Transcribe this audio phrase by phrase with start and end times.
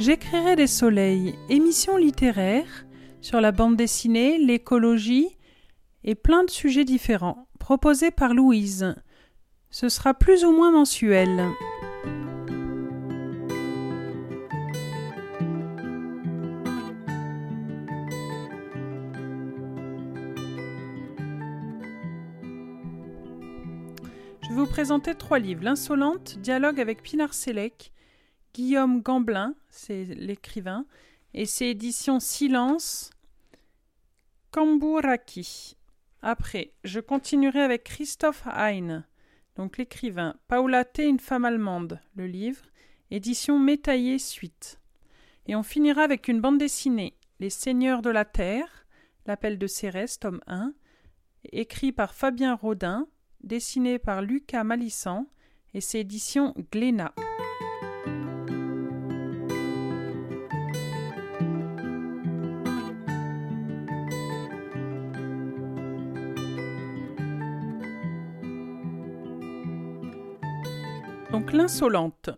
[0.00, 2.84] J'écrirai des soleils, émissions littéraires
[3.20, 5.28] sur la bande dessinée, l'écologie
[6.02, 8.96] et plein de sujets différents, proposés par Louise.
[9.70, 11.48] Ce sera plus ou moins mensuel.
[24.42, 25.64] Je vais vous présenter trois livres.
[25.64, 27.93] L'Insolente, dialogue avec Pinar Selec,
[28.54, 30.86] Guillaume Gamblin, c'est l'écrivain,
[31.34, 33.10] et c'est édition Silence,
[34.52, 35.76] Kamburaki.
[36.22, 39.04] Après, je continuerai avec Christophe Heine,
[39.56, 42.62] donc l'écrivain, Paula T, une femme allemande, le livre,
[43.10, 44.78] édition Métaillé Suite.
[45.46, 48.86] Et on finira avec une bande dessinée, Les Seigneurs de la Terre,
[49.26, 50.72] L'appel de Cérès, tome 1,
[51.50, 53.08] écrit par Fabien Rodin,
[53.42, 55.26] dessiné par Lucas Malissant,
[55.74, 57.14] et c'est édition Glénat.
[71.34, 72.30] Donc l'insolente.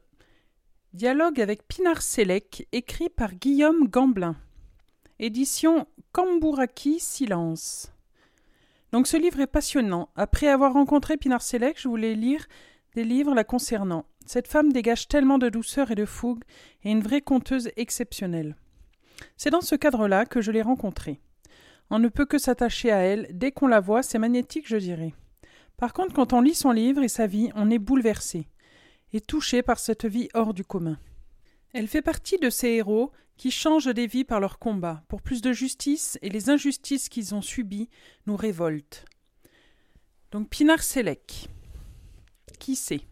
[0.94, 4.36] Dialogue avec Pinar Selec, écrit par Guillaume Gamblin.
[5.18, 7.92] Édition Kamburaki Silence.
[8.92, 10.08] Donc ce livre est passionnant.
[10.16, 12.46] Après avoir rencontré Pinar Selec, je voulais lire
[12.94, 14.06] des livres la concernant.
[14.24, 16.44] Cette femme dégage tellement de douceur et de fougue
[16.82, 18.56] et une vraie conteuse exceptionnelle.
[19.36, 21.20] C'est dans ce cadre-là que je l'ai rencontrée.
[21.90, 23.28] On ne peut que s'attacher à elle.
[23.30, 25.12] Dès qu'on la voit, c'est magnétique, je dirais.
[25.76, 28.48] Par contre, quand on lit son livre et sa vie, on est bouleversé
[29.12, 30.98] et touché par cette vie hors du commun.
[31.72, 35.42] Elle fait partie de ces héros qui changent des vies par leur combat pour plus
[35.42, 37.88] de justice et les injustices qu'ils ont subies
[38.26, 39.04] nous révoltent.
[40.30, 41.48] Donc Pinar Selek.
[42.58, 43.02] Qui c'est?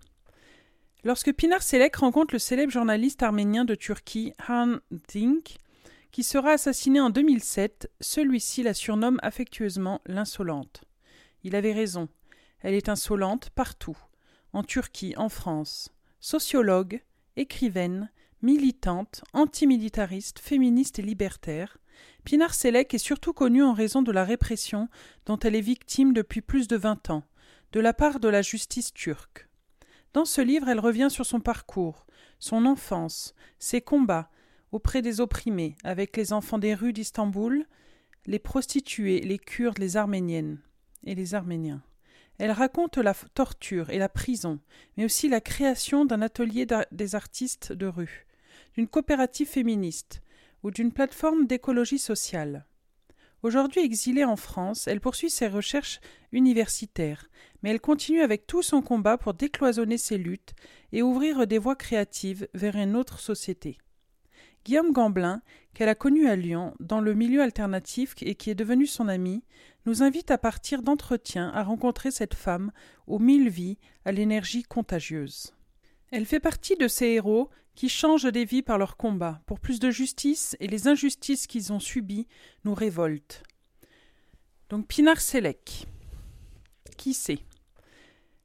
[1.04, 4.78] Lorsque Pinar Selek rencontre le célèbre journaliste arménien de Turquie, Han
[5.08, 5.58] Dink,
[6.10, 10.84] qui sera assassiné en 2007, celui-ci la surnomme affectueusement l'insolente.
[11.42, 12.08] Il avait raison.
[12.60, 13.98] Elle est insolente partout,
[14.54, 15.90] en Turquie, en France.
[16.20, 17.02] Sociologue,
[17.36, 18.10] écrivaine,
[18.40, 21.78] militante, antimilitariste, féministe et libertaire,
[22.24, 24.88] Pinar Selek est surtout connue en raison de la répression
[25.26, 27.24] dont elle est victime depuis plus de vingt ans,
[27.72, 29.48] de la part de la justice turque.
[30.12, 32.06] Dans ce livre, elle revient sur son parcours,
[32.38, 34.30] son enfance, ses combats
[34.72, 37.66] auprès des opprimés, avec les enfants des rues d'Istanbul,
[38.26, 40.60] les prostituées, les Kurdes, les Arméniennes
[41.04, 41.82] et les Arméniens.
[42.38, 44.58] Elle raconte la torture et la prison,
[44.96, 48.26] mais aussi la création d'un atelier des artistes de rue,
[48.74, 50.20] d'une coopérative féministe
[50.62, 52.66] ou d'une plateforme d'écologie sociale.
[53.42, 56.00] Aujourd'hui exilée en France, elle poursuit ses recherches
[56.32, 57.28] universitaires,
[57.62, 60.54] mais elle continue avec tout son combat pour décloisonner ses luttes
[60.92, 63.78] et ouvrir des voies créatives vers une autre société.
[64.64, 65.42] Guillaume Gamblin,
[65.74, 69.44] qu'elle a connu à Lyon, dans le milieu alternatif et qui est devenu son ami,
[69.86, 72.72] nous invite à partir d'entretiens à rencontrer cette femme
[73.06, 75.54] aux mille vies, à l'énergie contagieuse.
[76.10, 79.80] Elle fait partie de ces héros qui changent des vies par leur combat pour plus
[79.80, 82.26] de justice et les injustices qu'ils ont subies
[82.64, 83.42] nous révoltent.
[84.70, 85.86] Donc Pinar Selek.
[86.96, 87.40] Qui c'est?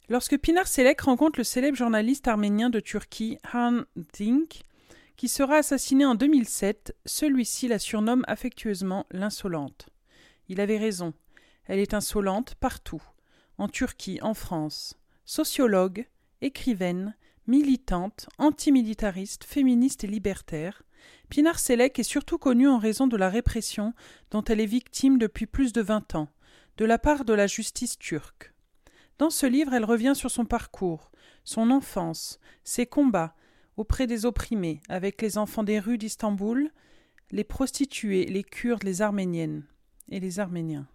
[0.09, 3.83] Lorsque Pinar Selek rencontre le célèbre journaliste arménien de Turquie, Han
[4.17, 4.63] Dink,
[5.19, 9.89] qui sera assassiné en 2007, celui-ci la surnomme affectueusement l'insolente.
[10.47, 11.13] Il avait raison.
[11.65, 13.03] Elle est insolente partout,
[13.57, 14.97] en Turquie, en France.
[15.25, 16.07] Sociologue,
[16.39, 20.83] écrivaine, militante, antimilitariste, féministe et libertaire,
[21.27, 23.93] Pinar Selek est surtout connue en raison de la répression
[24.31, 26.29] dont elle est victime depuis plus de vingt ans,
[26.77, 28.53] de la part de la justice turque.
[29.17, 31.11] Dans ce livre, elle revient sur son parcours,
[31.43, 33.35] son enfance, ses combats,
[33.79, 36.69] auprès des opprimés, avec les enfants des rues d'Istanbul,
[37.31, 39.63] les prostituées, les Kurdes, les Arméniennes
[40.09, 40.85] et les Arméniens.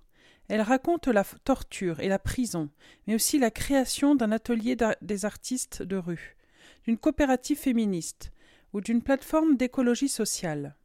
[0.49, 2.69] Elle raconte la torture et la prison,
[3.07, 6.37] mais aussi la création d'un atelier des artistes de rue,
[6.85, 8.33] d'une coopérative féministe
[8.75, 10.77] ou d'une plateforme d'écologie sociale.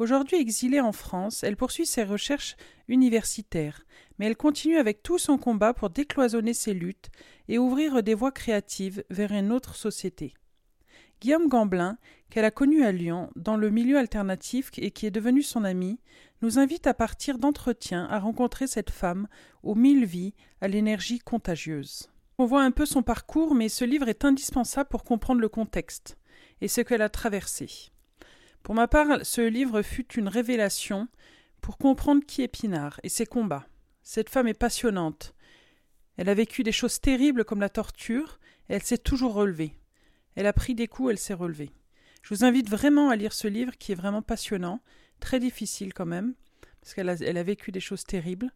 [0.00, 2.56] Aujourd'hui exilée en France, elle poursuit ses recherches
[2.88, 3.86] universitaires,
[4.18, 7.10] mais elle continue avec tout son combat pour décloisonner ses luttes
[7.46, 10.34] et ouvrir des voies créatives vers une autre société.
[11.20, 11.98] Guillaume Gamblin,
[12.30, 16.00] qu'elle a connu à Lyon, dans le milieu alternatif et qui est devenu son ami,
[16.40, 19.28] nous invite à partir d'entretiens à rencontrer cette femme
[19.62, 22.10] aux mille vies, à l'énergie contagieuse.
[22.38, 26.16] On voit un peu son parcours, mais ce livre est indispensable pour comprendre le contexte
[26.62, 27.90] et ce qu'elle a traversé.
[28.62, 31.08] Pour ma part, ce livre fut une révélation
[31.60, 33.66] pour comprendre qui est Pinard et ses combats.
[34.02, 35.34] Cette femme est passionnante.
[36.16, 39.79] Elle a vécu des choses terribles comme la torture, elle s'est toujours relevée.
[40.36, 41.70] Elle a pris des coups, elle s'est relevée.
[42.22, 44.80] Je vous invite vraiment à lire ce livre qui est vraiment passionnant,
[45.20, 46.34] très difficile quand même,
[46.80, 48.50] parce qu'elle a, vécu des choses terribles,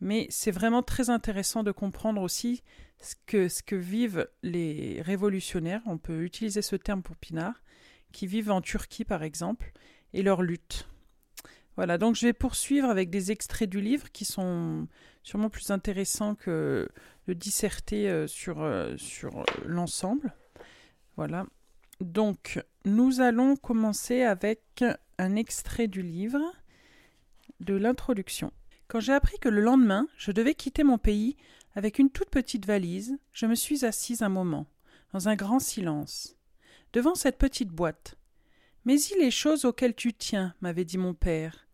[0.00, 2.62] mais c'est vraiment très intéressant de comprendre aussi
[3.00, 7.62] ce que, vivent les révolutionnaires, on peut utiliser ce terme pour Pinard,
[8.12, 9.72] qui vivent en Turquie par exemple,
[10.12, 10.88] et leur lutte.
[11.76, 14.86] Voilà, donc je vais poursuivre avec des extraits du livre qui sont
[15.22, 16.88] sûrement plus intéressants que
[17.26, 20.34] de disserter euh, sur, euh, sur l'ensemble.
[21.22, 21.46] Voilà.
[22.00, 24.84] Donc, nous allons commencer avec
[25.18, 26.40] un extrait du livre
[27.60, 28.52] de l'introduction.
[28.88, 31.36] Quand j'ai appris que le lendemain, je devais quitter mon pays
[31.76, 34.66] avec une toute petite valise, je me suis assise un moment,
[35.12, 36.36] dans un grand silence,
[36.92, 38.16] devant cette petite boîte.
[38.84, 41.68] Mais il les choses auxquelles tu tiens, m'avait dit mon père.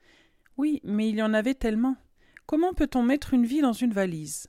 [0.59, 1.97] Oui, mais il y en avait tellement.
[2.45, 4.49] Comment peut-on mettre une vie dans une valise?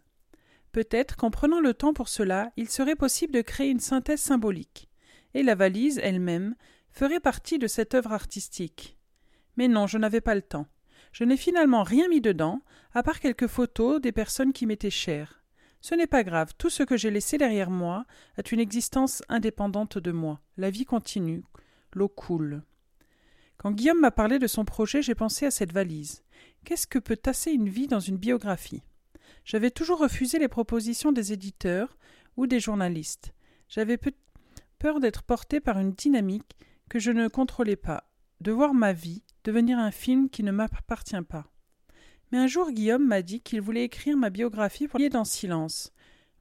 [0.74, 4.89] Peut-être qu'en prenant le temps pour cela, il serait possible de créer une synthèse symbolique
[5.34, 6.56] et la valise elle-même
[6.92, 8.98] ferait partie de cette œuvre artistique.
[9.58, 10.68] Mais non, je n'avais pas le temps.
[11.12, 12.62] Je n'ai finalement rien mis dedans,
[12.94, 15.44] à part quelques photos des personnes qui m'étaient chères.
[15.82, 18.06] Ce n'est pas grave, tout ce que j'ai laissé derrière moi
[18.38, 20.42] a une existence indépendante de moi.
[20.58, 21.44] La vie continue,
[21.94, 22.64] l'eau coule.
[23.58, 26.24] Quand Guillaume m'a parlé de son projet, j'ai pensé à cette valise.
[26.66, 28.84] Qu'est-ce que peut tasser une vie dans une biographie?
[29.46, 31.98] J'avais toujours refusé les propositions des éditeurs
[32.38, 33.34] ou des journalistes.
[33.68, 33.98] J'avais
[34.80, 36.58] peur d'être porté par une dynamique
[36.90, 38.10] que je ne contrôlais pas,
[38.42, 41.46] de voir ma vie devenir un film qui ne m'appartient pas.
[42.32, 45.92] Mais un jour Guillaume m'a dit qu'il voulait écrire ma biographie pour lier dans silence,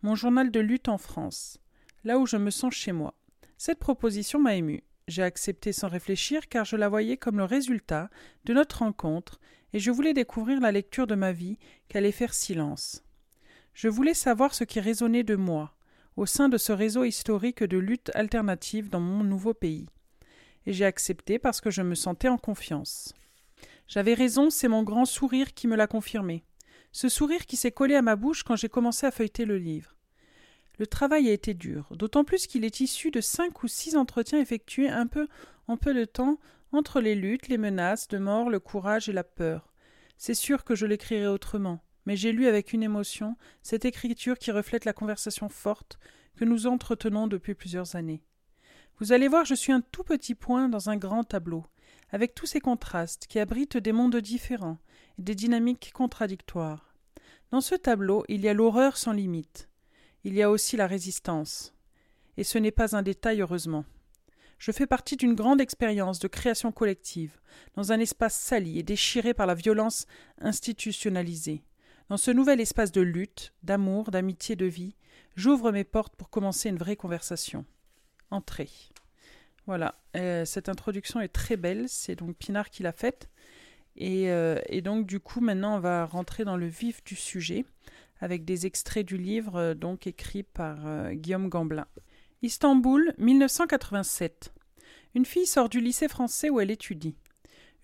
[0.02, 1.58] mon journal de lutte en France,
[2.04, 3.14] là où je me sens chez moi.
[3.56, 4.84] Cette proposition m'a ému.
[5.08, 8.10] J'ai accepté sans réfléchir car je la voyais comme le résultat
[8.44, 9.40] de notre rencontre
[9.72, 11.58] et je voulais découvrir la lecture de ma vie
[11.88, 13.02] qu'allait faire silence.
[13.72, 15.74] Je voulais savoir ce qui résonnait de moi,
[16.18, 19.86] au sein de ce réseau historique de lutte alternative dans mon nouveau pays.
[20.66, 23.14] Et j'ai accepté parce que je me sentais en confiance.
[23.86, 26.44] J'avais raison, c'est mon grand sourire qui me l'a confirmé.
[26.90, 29.94] Ce sourire qui s'est collé à ma bouche quand j'ai commencé à feuilleter le livre.
[30.78, 34.40] Le travail a été dur, d'autant plus qu'il est issu de cinq ou six entretiens
[34.40, 35.28] effectués un peu
[35.68, 36.40] en peu de temps
[36.72, 39.72] entre les luttes, les menaces de mort, le courage et la peur.
[40.16, 44.50] C'est sûr que je l'écrirai autrement mais j'ai lu avec une émotion cette écriture qui
[44.50, 45.98] reflète la conversation forte
[46.38, 48.22] que nous entretenons depuis plusieurs années.
[48.96, 51.66] Vous allez voir, je suis un tout petit point dans un grand tableau,
[52.08, 54.78] avec tous ces contrastes qui abritent des mondes différents
[55.18, 56.94] et des dynamiques contradictoires.
[57.50, 59.68] Dans ce tableau, il y a l'horreur sans limite.
[60.24, 61.74] Il y a aussi la résistance.
[62.38, 63.84] Et ce n'est pas un détail, heureusement.
[64.56, 67.38] Je fais partie d'une grande expérience de création collective,
[67.74, 70.06] dans un espace sali et déchiré par la violence
[70.40, 71.64] institutionnalisée.
[72.08, 74.96] Dans ce nouvel espace de lutte, d'amour, d'amitié, de vie,
[75.36, 77.66] j'ouvre mes portes pour commencer une vraie conversation.
[78.30, 78.70] Entrez.
[79.66, 83.28] Voilà, euh, cette introduction est très belle, c'est donc Pinard qui l'a faite.
[83.96, 87.64] Et, euh, et, donc du coup maintenant on va rentrer dans le vif du sujet
[88.20, 91.86] avec des extraits du livre euh, donc écrit par Guillaume Gamblin.
[92.40, 94.54] Istanbul, 1987.
[95.14, 97.16] Une fille sort du lycée français où elle étudie.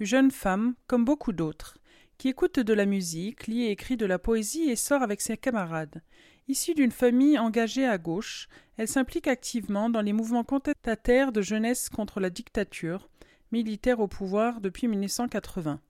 [0.00, 1.76] Une jeune femme, comme beaucoup d'autres,
[2.18, 5.36] qui écoute de la musique, lit et écrit de la poésie et sort avec ses
[5.36, 6.02] camarades.
[6.48, 11.88] Issue d'une famille engagée à gauche, elle s'implique activement dans les mouvements contestataires de jeunesse
[11.88, 13.08] contre la dictature,
[13.50, 15.80] militaire au pouvoir depuis 1980.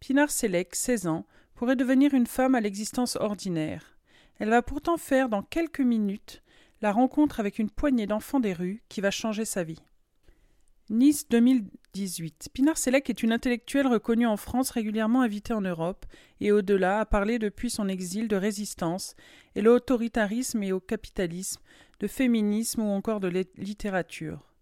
[0.00, 3.96] Pinar Selek, 16 ans, pourrait devenir une femme à l'existence ordinaire.
[4.38, 6.42] Elle va pourtant faire dans quelques minutes
[6.82, 9.80] la rencontre avec une poignée d'enfants des rues qui va changer sa vie.
[10.90, 12.50] Nice 2018.
[12.52, 16.04] Pinar Selek est une intellectuelle reconnue en France, régulièrement invitée en Europe
[16.40, 19.16] et au-delà à parler depuis son exil de résistance
[19.54, 21.62] et l'autoritarisme et au capitalisme,
[22.00, 24.52] de féminisme ou encore de littérature.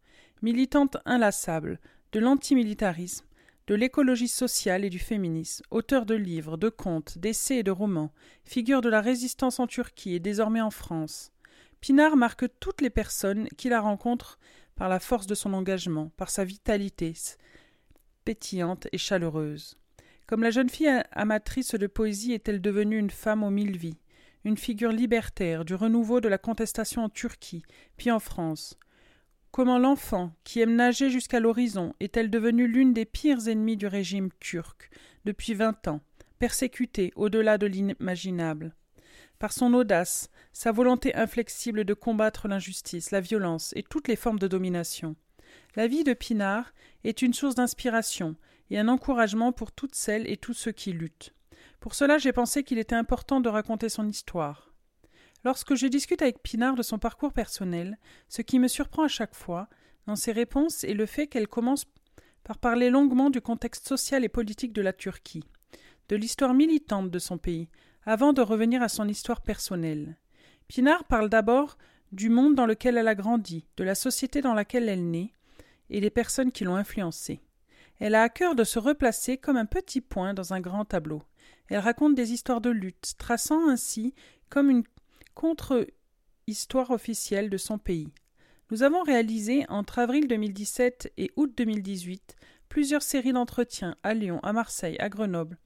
[0.43, 1.81] Militante inlassable
[2.12, 3.26] de l'antimilitarisme,
[3.67, 8.12] de l'écologie sociale et du féminisme, auteur de livres, de contes, d'essais et de romans,
[8.45, 11.33] figure de la résistance en Turquie et désormais en France.
[11.81, 14.38] Pinard marque toutes les personnes qui la rencontrent
[14.75, 17.14] par la force de son engagement, par sa vitalité
[18.25, 19.76] pétillante et chaleureuse.
[20.26, 23.99] Comme la jeune fille amatrice de poésie est-elle devenue une femme aux mille vies,
[24.45, 27.62] une figure libertaire du renouveau de la contestation en Turquie,
[27.97, 28.79] puis en France.
[29.50, 34.31] Comment l'enfant, qui aime nager jusqu'à l'horizon, est-elle devenue l'une des pires ennemies du régime
[34.41, 34.91] turc,
[35.25, 36.00] depuis vingt ans,
[36.38, 38.75] persécutée au-delà de l'imaginable
[39.42, 44.38] par son audace, sa volonté inflexible de combattre l'injustice, la violence et toutes les formes
[44.38, 45.16] de domination.
[45.75, 46.72] La vie de Pinard
[47.02, 48.37] est une source d'inspiration
[48.70, 51.34] et un encouragement pour toutes celles et tous ceux qui luttent.
[51.80, 54.72] Pour cela, j'ai pensé qu'il était important de raconter son histoire.
[55.44, 59.34] Lorsque je discute avec Pinard de son parcours personnel, ce qui me surprend à chaque
[59.34, 59.68] fois,
[60.06, 61.87] dans ses réponses est le fait qu'elle commence
[62.44, 65.42] par parler longuement du contexte social et politique de la Turquie,
[66.11, 67.68] de l'histoire militante de son pays,
[68.04, 70.16] avant de revenir à son histoire personnelle.
[70.68, 71.78] Pinard parle d'abord
[72.12, 75.32] du monde dans lequel elle a grandi, de la société dans laquelle elle naît,
[75.90, 77.40] et des personnes qui l'ont influencée.
[77.99, 81.23] Elle a à cœur de se replacer comme un petit point dans un grand tableau.
[81.68, 84.14] Elle raconte des histoires de lutte, traçant ainsi
[84.49, 84.85] comme une
[85.35, 88.12] contre-histoire officielle de son pays.
[88.71, 92.37] Nous avons réalisé entre avril 2017 et août 2018
[92.68, 95.59] plusieurs séries d'entretiens à Lyon, à Marseille, à Grenoble.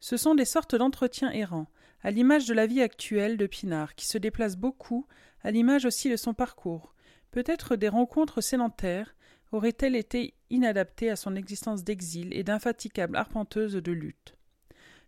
[0.00, 1.70] Ce sont des sortes d'entretiens errants,
[2.02, 5.06] à l'image de la vie actuelle de Pinard, qui se déplace beaucoup,
[5.42, 6.94] à l'image aussi de son parcours.
[7.30, 9.14] Peut-être des rencontres sédentaires
[9.52, 14.34] auraient-elles été inadaptées à son existence d'exil et d'infatigable arpenteuse de lutte?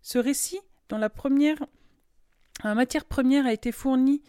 [0.02, 1.66] Ce récit, dont la première
[2.64, 4.23] matière première a été fournie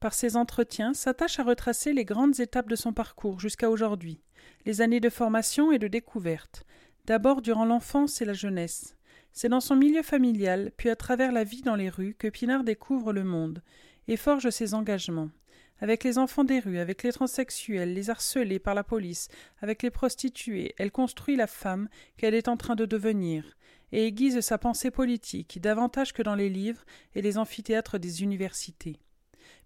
[0.00, 4.20] par ses entretiens, s'attache à retracer les grandes étapes de son parcours jusqu'à aujourd'hui,
[4.66, 6.64] les années de formation et de découverte,
[7.06, 8.96] d'abord durant l'enfance et la jeunesse.
[9.32, 12.64] C'est dans son milieu familial, puis à travers la vie dans les rues, que Pinard
[12.64, 13.62] découvre le monde
[14.08, 15.30] et forge ses engagements.
[15.80, 19.28] Avec les enfants des rues, avec les transsexuels, les harcelés par la police,
[19.60, 23.56] avec les prostituées, elle construit la femme qu'elle est en train de devenir,
[23.90, 26.84] et aiguise sa pensée politique davantage que dans les livres
[27.14, 29.00] et les amphithéâtres des universités.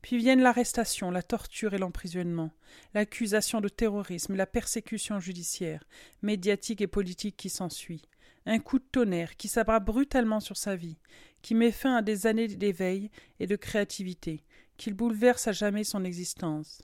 [0.01, 2.51] Puis viennent l'arrestation, la torture et l'emprisonnement,
[2.95, 5.85] l'accusation de terrorisme, la persécution judiciaire,
[6.23, 8.03] médiatique et politique qui s'ensuit,
[8.47, 10.99] un coup de tonnerre qui s'abat brutalement sur sa vie,
[11.43, 13.11] qui met fin à des années d'éveil
[13.41, 14.45] et de créativité,
[14.77, 16.81] qu'il bouleverse à jamais son existence.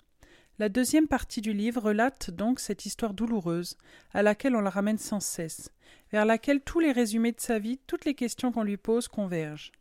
[0.58, 3.76] La deuxième partie du livre relate donc cette histoire douloureuse,
[4.12, 5.70] à laquelle on la ramène sans cesse,
[6.10, 9.72] vers laquelle tous les résumés de sa vie, toutes les questions qu'on lui pose convergent.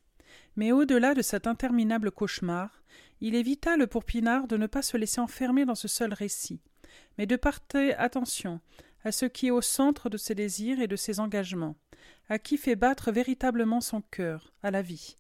[0.56, 2.82] Mais au-delà de cet interminable cauchemar,
[3.20, 6.62] il est vital pour Pinard de ne pas se laisser enfermer dans ce seul récit,
[7.18, 8.62] mais de porter attention
[9.04, 11.76] à ce qui est au centre de ses désirs et de ses engagements,
[12.30, 15.18] à qui fait battre véritablement son cœur, à la vie.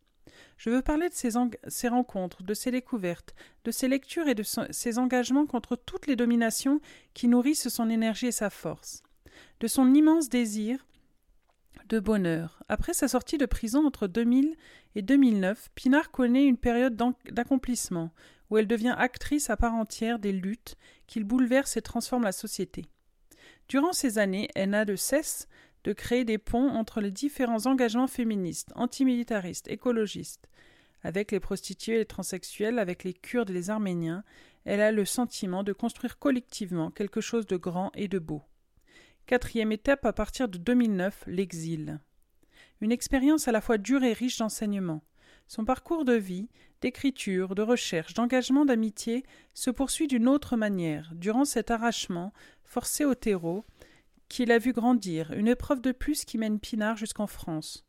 [0.57, 3.33] Je veux parler de ses, rencontres, de ses découvertes,
[3.63, 6.79] de ses lectures et de ses engagements contre toutes les dominations
[7.13, 9.01] qui nourrissent son énergie et sa force,
[9.59, 10.85] de son immense désir
[11.89, 12.63] de bonheur.
[12.69, 14.55] Après sa sortie de prison entre 2000
[14.95, 16.95] et 2009, Pinard connaît une période
[17.29, 18.11] d'accomplissement,
[18.49, 20.75] où elle devient actrice à part entière des luttes
[21.07, 22.85] qu'il bouleverse et transforme la société.
[23.71, 25.47] Durant ces années, elle n'a de cesse
[25.85, 30.49] de créer des ponts entre les différents engagements féministes, antimilitaristes, écologistes.
[31.03, 34.25] Avec les prostituées et les transsexuels, avec les Kurdes et les Arméniens,
[34.65, 38.43] elle a le sentiment de construire collectivement quelque chose de grand et de beau.
[39.25, 42.01] Quatrième étape à partir de 2009, l'exil.
[42.81, 45.01] Une expérience à la fois dure et riche d'enseignements.
[45.53, 46.47] Son parcours de vie,
[46.79, 52.31] d'écriture, de recherche, d'engagement d'amitié se poursuit d'une autre manière, durant cet arrachement,
[52.63, 53.65] forcé au terreau,
[54.29, 57.85] qu'il a vu grandir, une épreuve de plus qui mène Pinard jusqu'en France,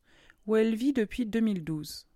[0.49, 2.09] où elle vit depuis 2012.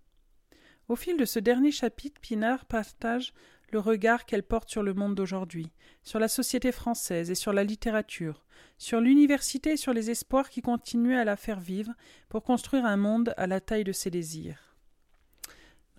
[0.89, 3.33] Au fil de ce dernier chapitre, Pinard partage
[3.71, 5.71] le regard qu'elle porte sur le monde d'aujourd'hui,
[6.03, 8.45] sur la société française et sur la littérature,
[8.77, 11.93] sur l'université et sur les espoirs qui continuent à la faire vivre
[12.27, 14.66] pour construire un monde à la taille de ses désirs.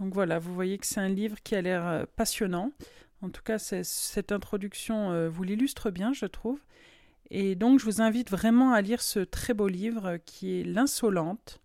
[0.00, 2.72] Donc voilà, vous voyez que c'est un livre qui a l'air euh, passionnant.
[3.20, 6.60] En tout cas, cette introduction euh, vous l'illustre bien, je trouve.
[7.30, 11.60] Et donc, je vous invite vraiment à lire ce très beau livre qui est L'Insolente,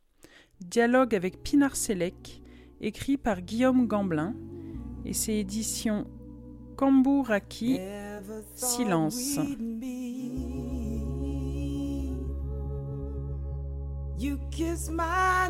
[0.62, 2.42] dialogue avec Pinar Selec,
[2.82, 4.36] écrit par Guillaume Gamblin,
[5.06, 6.08] et c'est édition
[6.76, 7.80] Kambouraki
[8.56, 9.40] Silence.
[14.18, 15.50] You kiss my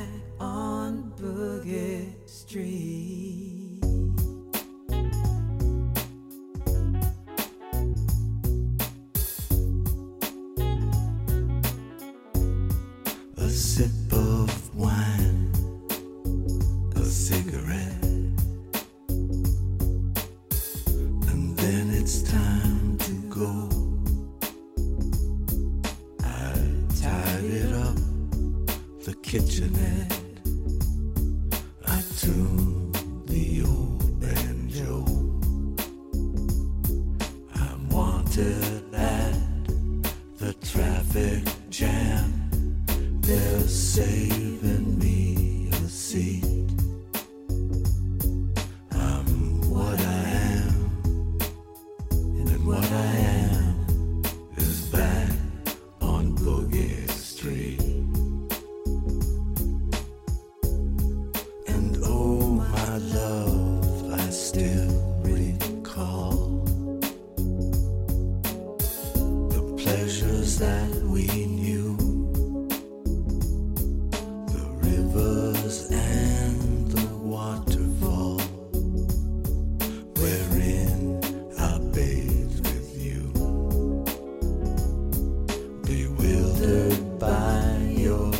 [86.31, 88.31] Bewildered by your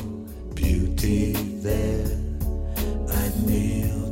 [0.55, 2.07] beauty there,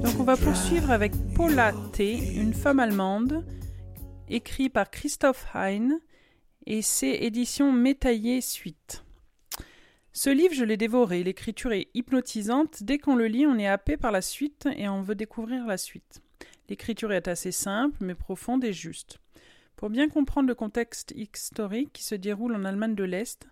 [0.04, 3.46] Donc on va poursuivre avec Paula T, une femme allemande,
[4.28, 6.00] écrit par Christoph Hein,
[6.66, 9.06] et c'est édition Métaillé Suite.
[10.12, 11.24] Ce livre, je l'ai dévoré.
[11.24, 12.84] L'écriture est hypnotisante.
[12.84, 15.78] Dès qu'on le lit, on est happé par la suite et on veut découvrir la
[15.78, 16.22] suite.
[16.68, 19.20] L'écriture est assez simple, mais profonde et juste.
[19.78, 23.48] Pour bien comprendre le contexte historique qui se déroule en Allemagne de l'Est,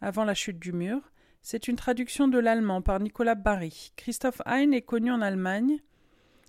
[0.00, 1.00] avant la chute du mur,
[1.42, 3.92] c'est une traduction de l'allemand par Nicolas Barry.
[3.96, 5.78] Christoph Hein est connu en Allemagne.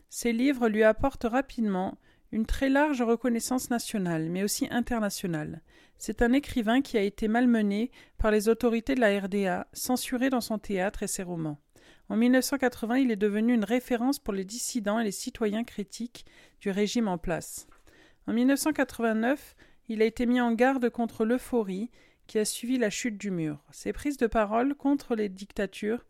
[0.10, 1.98] Ses livres lui apportent rapidement
[2.31, 5.62] une très large reconnaissance nationale, mais aussi internationale.
[5.98, 10.41] C'est un écrivain qui a été malmené par les autorités de la RDA, censuré dans
[10.41, 11.60] son théâtre et ses romans.
[12.10, 16.25] En 1980, il est devenu une référence pour les dissidents et les citoyens critiques
[16.60, 17.67] du régime en place.
[18.27, 19.55] En 1989,
[19.89, 21.89] il a été mis en garde contre l'euphorie
[22.32, 23.60] qui a suivi la chute du mur.
[23.72, 26.06] Ses prises de parole contre les dictatures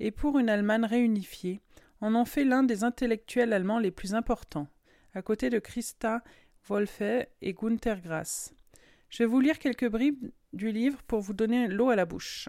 [0.00, 1.60] et pour une Allemagne réunifiée
[2.00, 4.68] en ont fait l'un des intellectuels allemands les plus importants,
[5.12, 6.24] à côté de Christa
[6.66, 8.54] Wolfe et Gunther Grass.
[9.10, 12.48] Je vais vous lire quelques bribes du livre pour vous donner l'eau à la bouche.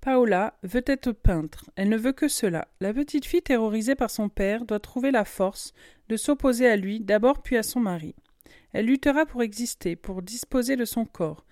[0.00, 1.70] Paola veut être peintre.
[1.74, 2.68] Elle ne veut que cela.
[2.80, 5.72] La petite fille terrorisée par son père doit trouver la force
[6.08, 8.14] de s'opposer à lui, d'abord puis à son mari.
[8.72, 11.44] Elle luttera pour exister, pour disposer de son corps,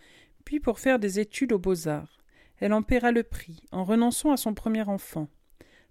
[0.44, 2.18] puis pour faire des études aux beaux-arts.
[2.58, 5.28] Elle en paiera le prix, en renonçant à son premier enfant.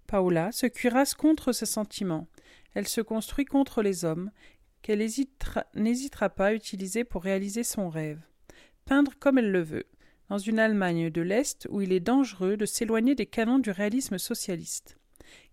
[0.06, 2.28] Paola se cuirasse contre ses sentiments.
[2.74, 4.30] Elle se construit contre les hommes,
[4.82, 8.20] qu'elle hésitera- n'hésitera pas à utiliser pour réaliser son rêve.
[8.84, 9.86] Peindre comme elle le veut,
[10.28, 14.18] dans une Allemagne de l'Est où il est dangereux de s'éloigner des canons du réalisme
[14.18, 14.96] socialiste.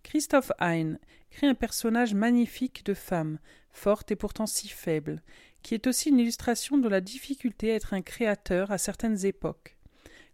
[0.02, 0.98] Christoph Hein
[1.30, 3.38] crée un personnage magnifique de femme,
[3.70, 5.22] forte et pourtant si faible,
[5.62, 9.76] qui est aussi une illustration de la difficulté à être un créateur à certaines époques.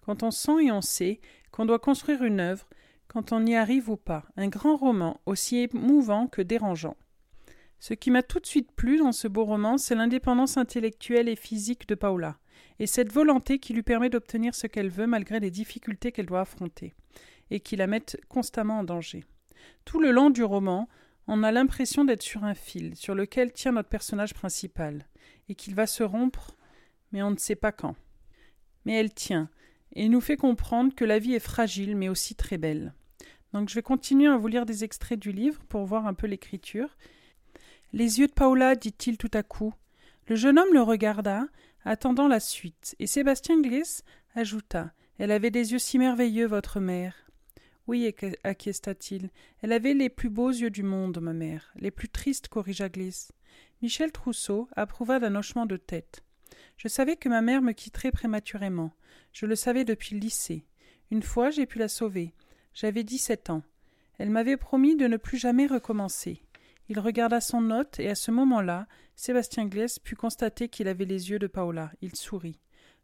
[0.05, 2.69] Quand on sent et on sait qu'on doit construire une œuvre,
[3.09, 6.97] quand on y arrive ou pas, un grand roman aussi émouvant que dérangeant.
[7.79, 11.37] Ce qui m'a tout de suite plu dans ce beau roman, c'est l'indépendance intellectuelle et
[11.37, 12.39] physique de Paula,
[12.79, 16.41] et cette volonté qui lui permet d'obtenir ce qu'elle veut malgré les difficultés qu'elle doit
[16.41, 16.95] affronter,
[17.51, 19.25] et qui la mettent constamment en danger.
[19.85, 20.89] Tout le long du roman,
[21.27, 25.07] on a l'impression d'être sur un fil, sur lequel tient notre personnage principal,
[25.48, 26.57] et qu'il va se rompre,
[27.12, 27.96] mais on ne sait pas quand.
[28.85, 29.48] Mais elle tient,
[29.92, 32.92] et nous fait comprendre que la vie est fragile, mais aussi très belle.
[33.52, 36.26] Donc je vais continuer à vous lire des extraits du livre pour voir un peu
[36.26, 36.96] l'écriture.
[37.92, 39.72] Les yeux de Paola, dit-il tout à coup.
[40.26, 41.46] Le jeune homme le regarda,
[41.85, 44.02] attendant la suite, et Sébastien Gliss
[44.35, 47.24] ajouta Elle avait des yeux si merveilleux, votre mère.
[47.87, 49.31] Oui, acqu- acquiesça-t-il.
[49.61, 53.33] Elle avait les plus beaux yeux du monde, ma mère, les plus tristes, corrigea Gliss.
[53.83, 56.25] Michel Trousseau approuva d'un hochement de tête.
[56.77, 58.92] Je savais que ma mère me quitterait prématurément.
[59.33, 60.64] Je le savais depuis le lycée.
[61.11, 62.33] Une fois, j'ai pu la sauver.
[62.73, 63.62] J'avais dix-sept ans.
[64.18, 66.42] Elle m'avait promis de ne plus jamais recommencer.
[66.88, 71.31] Il regarda son note et à ce moment-là, Sébastien Gless put constater qu'il avait les
[71.31, 71.92] yeux de Paola.
[72.01, 72.61] Il sourit.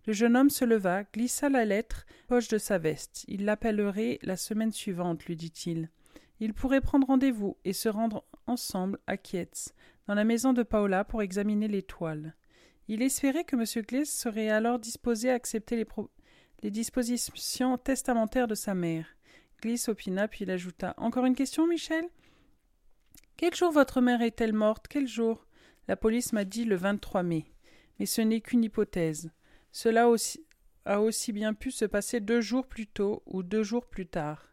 [0.06, 3.24] Le jeune homme se leva, glissa la lettre poche de sa veste.
[3.28, 5.90] Il l'appellerait la semaine suivante, lui dit-il.
[6.40, 9.74] Ils pourraient prendre rendez-vous et se rendre ensemble à Kietz,
[10.06, 12.34] dans la maison de Paola, pour examiner les toiles.
[12.88, 13.84] Il espérait que M.
[13.86, 19.06] Gless serait alors disposé à accepter les, dispositions testamentaires de sa mère.
[19.62, 22.04] Gliss opina, puis il ajouta Encore une question, Michel?
[23.36, 24.86] Quel jour votre mère est-elle morte?
[24.88, 25.46] Quel jour?
[25.88, 27.44] La police m'a dit le 23 mai.
[27.98, 29.30] Mais ce n'est qu'une hypothèse.
[29.72, 30.06] Cela
[30.84, 34.46] a aussi bien pu se passer deux jours plus tôt ou deux jours plus tard.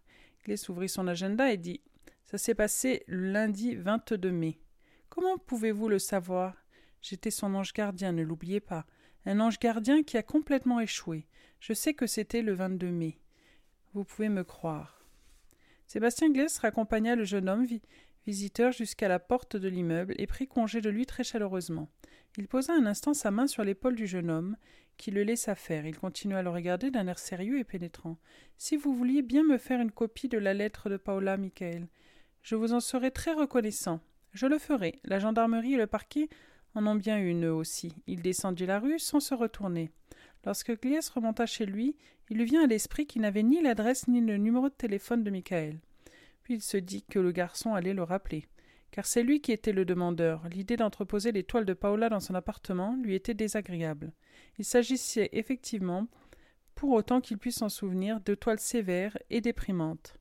[0.45, 1.81] Gliss ouvrit son agenda et dit
[2.25, 4.59] Ça s'est passé le lundi 22 mai.
[5.09, 6.55] Comment pouvez-vous le savoir?
[7.01, 8.85] J'étais son ange gardien, ne l'oubliez pas.
[9.25, 11.27] Un ange gardien qui a complètement échoué.
[11.59, 13.19] Je sais que c'était le 22 mai.
[13.93, 15.05] Vous pouvez me croire.
[15.85, 17.81] Sébastien Gless raccompagna le jeune homme vi-
[18.25, 21.89] visiteur jusqu'à la porte de l'immeuble et prit congé de lui très chaleureusement.
[22.37, 24.57] Il posa un instant sa main sur l'épaule du jeune homme,
[24.97, 25.85] qui le laissa faire.
[25.85, 28.17] Il continua à le regarder d'un air sérieux et pénétrant.
[28.57, 31.87] Si vous vouliez bien me faire une copie de la lettre de Paola Michael,
[32.41, 33.99] je vous en serais très reconnaissant.
[34.33, 34.99] Je le ferai.
[35.03, 36.29] La gendarmerie et le parquet
[36.75, 37.93] en ont bien une eux aussi.
[38.07, 39.91] Il descendit la rue sans se retourner.
[40.45, 41.95] Lorsque Gliès remonta chez lui,
[42.29, 45.31] il lui vient à l'esprit qu'il n'avait ni l'adresse ni le numéro de téléphone de
[45.31, 45.79] Michael.
[46.43, 48.47] Puis il se dit que le garçon allait le rappeler.
[48.91, 50.47] Car c'est lui qui était le demandeur.
[50.49, 54.13] L'idée d'entreposer les toiles de Paola dans son appartement lui était désagréable.
[54.57, 56.07] Il s'agissait effectivement,
[56.75, 60.17] pour autant qu'il puisse s'en souvenir, de toiles sévères et déprimantes.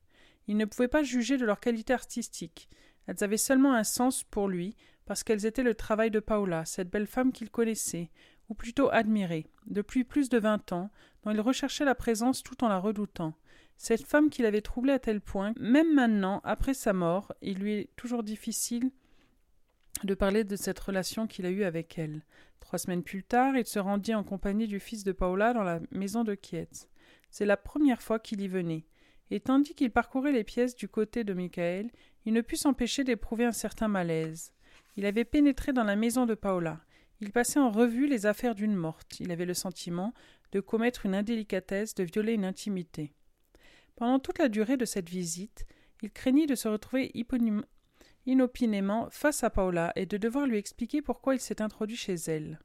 [0.48, 2.68] Il ne pouvait pas juger de leur qualité artistique.
[3.07, 6.90] Elles avaient seulement un sens pour lui, parce qu'elles étaient le travail de Paola, cette
[6.90, 8.11] belle femme qu'il connaissait,
[8.48, 10.90] ou plutôt admirait, depuis plus de vingt ans,
[11.24, 13.35] dont il recherchait la présence tout en la redoutant.
[13.77, 17.75] Cette femme qui l'avait troublé à tel point, même maintenant, après sa mort, il lui
[17.75, 18.91] est toujours difficile
[20.05, 22.23] de parler de cette relation qu'il a eue avec elle.
[22.61, 25.81] Trois semaines plus tard, il se rendit en compagnie du fils de Paola dans la
[25.91, 26.89] maison de Kietz.
[27.31, 28.87] C'est la première fois qu'il y venait,
[29.31, 31.91] et tandis qu'il parcourait les pièces du côté de Michael,
[32.25, 34.53] il ne put s'empêcher d'éprouver un certain malaise.
[34.97, 36.81] Il avait pénétré dans la maison de Paola.
[37.21, 39.21] Il passait en revue les affaires d'une morte.
[39.21, 40.12] Il avait le sentiment
[40.53, 43.15] de commettre une indélicatesse, de violer une intimité.
[43.97, 45.67] Pendant toute la durée de cette visite,
[46.03, 47.13] il craignit de se retrouver
[48.27, 52.61] inopinément face à Paola et de devoir lui expliquer pourquoi il s'est introduit chez elle.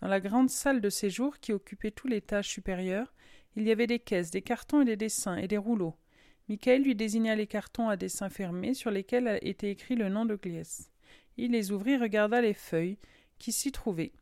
[0.00, 3.12] Dans la grande salle de séjour qui occupait tout l'étage supérieur,
[3.56, 5.96] il y avait des caisses, des cartons et des dessins et des rouleaux.
[6.48, 10.36] Michael lui désigna les cartons à dessins fermés sur lesquels était écrit le nom de
[10.36, 10.90] Gliès.
[11.36, 12.98] Il les ouvrit et regarda les feuilles
[13.38, 14.12] qui s'y trouvaient.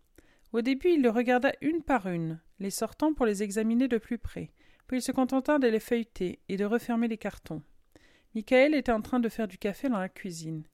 [0.53, 4.19] Au début, il les regarda une par une, les sortant pour les examiner de plus
[4.19, 4.51] près.
[4.93, 7.63] Il se contenta de les feuilleter et de refermer les cartons.
[8.35, 10.65] Michael était en train de faire du café dans la cuisine.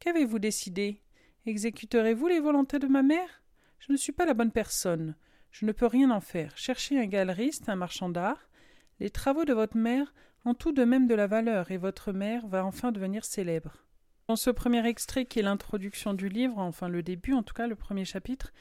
[0.00, 1.02] Qu'avez-vous décidé?
[1.46, 3.42] Exécuterez-vous les volontés de ma mère?
[3.78, 5.14] Je ne suis pas la bonne personne.
[5.50, 6.56] Je ne peux rien en faire.
[6.56, 8.48] Cherchez un galeriste, un marchand d'art.
[8.98, 10.12] Les travaux de votre mère
[10.44, 13.84] ont tout de même de la valeur, et votre mère va enfin devenir célèbre.
[14.28, 17.66] Dans ce premier extrait qui est l'introduction du livre, enfin le début en tout cas,
[17.66, 18.52] le premier chapitre,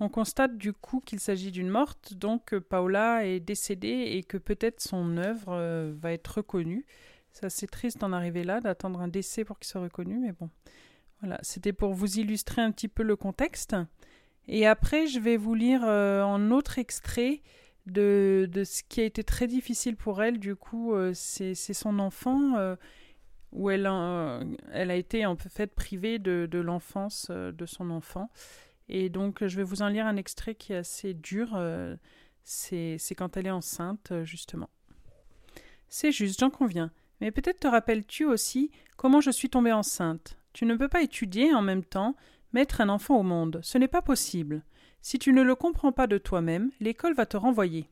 [0.00, 4.36] on constate du coup qu'il s'agit d'une morte, donc que Paola est décédée et que
[4.36, 6.84] peut-être son œuvre euh, va être reconnue.
[7.32, 10.50] C'est assez triste d'en arriver là, d'attendre un décès pour qu'il soit reconnu, mais bon.
[11.20, 13.74] Voilà, c'était pour vous illustrer un petit peu le contexte.
[14.46, 17.42] Et après, je vais vous lire euh, en autre extrait
[17.86, 20.38] de, de, ce qui a été très difficile pour elle.
[20.38, 22.76] Du coup, euh, c'est son enfant euh,
[23.52, 24.40] où elle a,
[24.72, 28.30] elle a été en fait privée de l'enfance de son enfant.
[28.88, 31.58] Et donc, je vais vous en lire un extrait qui est assez dur.
[32.42, 34.70] c'est quand elle est enceinte, justement.
[35.88, 36.90] C'est juste, j'en conviens.
[37.20, 40.36] Mais peut-être te rappelles-tu aussi comment je suis tombée enceinte.
[40.52, 42.14] Tu ne peux pas étudier en même temps
[42.54, 44.62] Mettre un enfant au monde, ce n'est pas possible.
[45.02, 47.90] Si tu ne le comprends pas de toi-même, l'école va te renvoyer.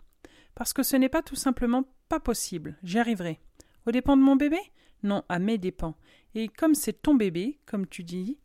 [0.54, 2.78] Parce que ce n'est pas tout simplement pas possible.
[2.84, 3.40] J'y arriverai.
[3.86, 4.58] Au dépens de mon bébé?
[5.02, 5.96] Non, à mes dépens.
[6.36, 8.38] Et comme c'est ton bébé, comme tu dis,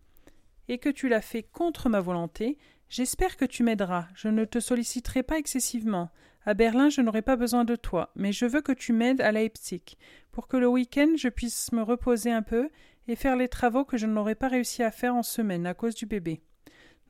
[0.68, 2.58] et que tu l'as fait contre ma volonté,
[2.90, 4.08] j'espère que tu m'aideras.
[4.16, 6.10] Je ne te solliciterai pas excessivement.
[6.46, 9.32] À Berlin, je n'aurai pas besoin de toi, mais je veux que tu m'aides à
[9.32, 9.98] Leipzig,
[10.32, 12.70] pour que le week-end je puisse me reposer un peu
[13.10, 15.96] et faire les travaux que je n'aurais pas réussi à faire en semaine à cause
[15.96, 16.42] du bébé.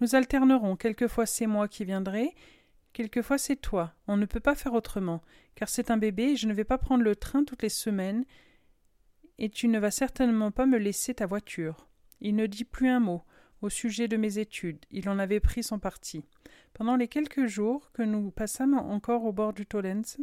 [0.01, 2.33] Nous alternerons, quelquefois c'est moi qui viendrai,
[2.93, 3.93] quelquefois c'est toi.
[4.07, 5.21] On ne peut pas faire autrement,
[5.55, 8.25] car c'est un bébé et je ne vais pas prendre le train toutes les semaines,
[9.39, 11.87] et tu ne vas certainement pas me laisser ta voiture.
[12.21, 13.23] Il ne dit plus un mot
[13.61, 16.23] au sujet de mes études, il en avait pris son parti.
[16.73, 20.17] Pendant les quelques jours que nous passâmes encore au bord du Tolens,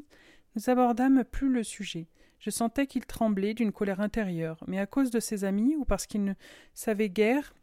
[0.55, 2.07] nous abordâmes plus le sujet.
[2.39, 6.07] Je sentais qu'il tremblait d'une colère intérieure, mais à cause de ses amis ou parce
[6.07, 6.35] qu'il ne
[6.75, 7.55] savait guère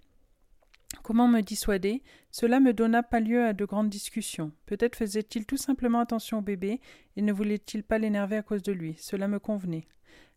[1.04, 4.52] comment me dissuader, cela me donna pas lieu à de grandes discussions.
[4.66, 6.80] Peut-être faisait-il tout simplement attention au bébé
[7.16, 8.96] et ne voulait-il pas l'énerver à cause de lui.
[8.98, 9.88] Cela me convenait.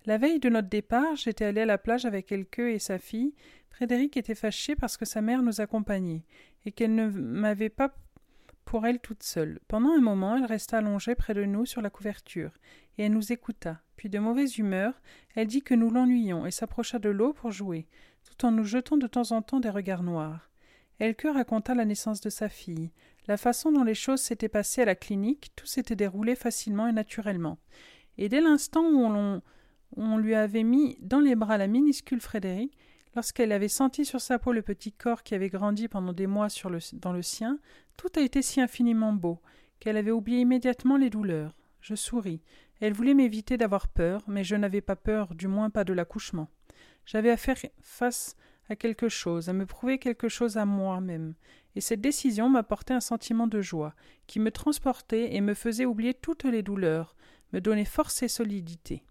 [0.07, 3.35] La veille de notre départ, j'étais allé à la plage avec Elke et sa fille.
[3.75, 6.23] Frédéric était fâché parce que sa mère nous accompagnait
[6.65, 7.93] et qu'elle ne m'avait pas
[8.65, 9.59] pour elle toute seule.
[9.67, 12.53] Pendant un moment, elle resta allongée près de nous sur la couverture,
[12.97, 13.81] et elle nous écouta.
[13.97, 15.03] Puis, de mauvaise humeur,
[15.35, 17.89] elle dit que nous l'ennuyions et s'approcha de l'eau pour jouer,
[18.23, 20.53] tout en nous jetant de temps en temps des regards noirs.
[21.01, 22.93] Elke raconta la naissance de sa fille,
[23.27, 26.93] la façon dont les choses s'étaient passées à la clinique, tout s'était déroulé facilement et
[26.93, 27.59] naturellement.
[28.19, 29.43] Et dès l'instant où on,
[29.97, 32.79] on lui avait mis dans les bras la minuscule Frédéric,
[33.15, 36.49] Lorsqu'elle avait senti sur sa peau le petit corps qui avait grandi pendant des mois
[36.95, 37.59] dans le sien,
[37.97, 39.41] tout a été si infiniment beau
[39.79, 41.57] qu'elle avait oublié immédiatement les douleurs.
[41.81, 42.41] Je souris.
[42.81, 46.49] Elle voulait m'éviter d'avoir peur, mais je n'avais pas peur, du moins pas de l'accouchement.
[47.07, 48.37] J'avais à faire face
[48.69, 51.35] à quelque chose, à me prouver quelque chose à moi-même,
[51.77, 53.95] et cette décision m'apportait un sentiment de joie,
[54.27, 57.15] qui me transportait et me faisait oublier toutes les douleurs,
[57.53, 59.05] me donnait force et solidité.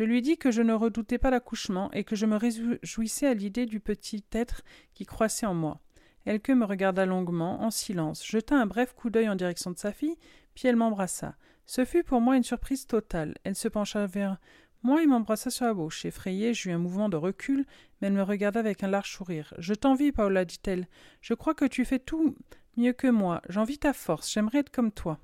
[0.00, 3.34] Je lui dis que je ne redoutais pas l'accouchement et que je me réjouissais à
[3.34, 4.62] l'idée du petit être
[4.94, 5.78] qui croissait en moi.
[6.24, 9.92] Elke me regarda longuement, en silence, jeta un bref coup d'œil en direction de sa
[9.92, 10.16] fille,
[10.54, 11.34] puis elle m'embrassa.
[11.66, 13.34] Ce fut pour moi une surprise totale.
[13.44, 14.38] Elle se pencha vers
[14.82, 16.06] Moi, il m'embrassa sur la bouche.
[16.06, 17.66] Effrayée, j'eus un mouvement de recul,
[18.00, 19.52] mais elle me regarda avec un large sourire.
[19.58, 20.88] Je t'envie, Paola, dit-elle.
[21.20, 22.34] Je crois que tu fais tout
[22.78, 23.42] mieux que moi.
[23.50, 24.32] J'envie ta force.
[24.32, 25.18] J'aimerais être comme toi.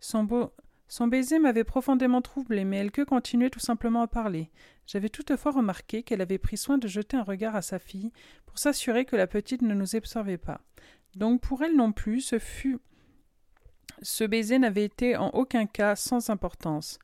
[0.00, 0.52] Son beau.
[0.88, 4.50] Son baiser m'avait profondément troublé, mais Elke continuait tout simplement à parler.
[4.86, 8.10] J'avais toutefois remarqué qu'elle avait pris soin de jeter un regard à sa fille
[8.46, 10.62] pour s'assurer que la petite ne nous observait pas.
[11.14, 12.78] Donc pour elle non plus, ce fut.
[14.00, 16.98] Ce baiser n'avait été en aucun cas sans importance,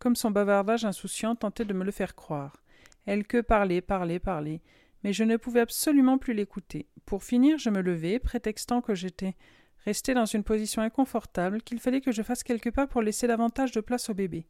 [0.00, 2.62] comme son bavardage insouciant tentait de me le faire croire.
[3.06, 4.62] Elke parlait, parlait, parlait,
[5.04, 6.88] mais je ne pouvais absolument plus l'écouter.
[7.06, 9.36] Pour finir, je me levai, prétextant que j'étais
[9.84, 13.72] resté dans une position inconfortable, qu'il fallait que je fasse quelques pas pour laisser davantage
[13.72, 14.46] de place au bébé.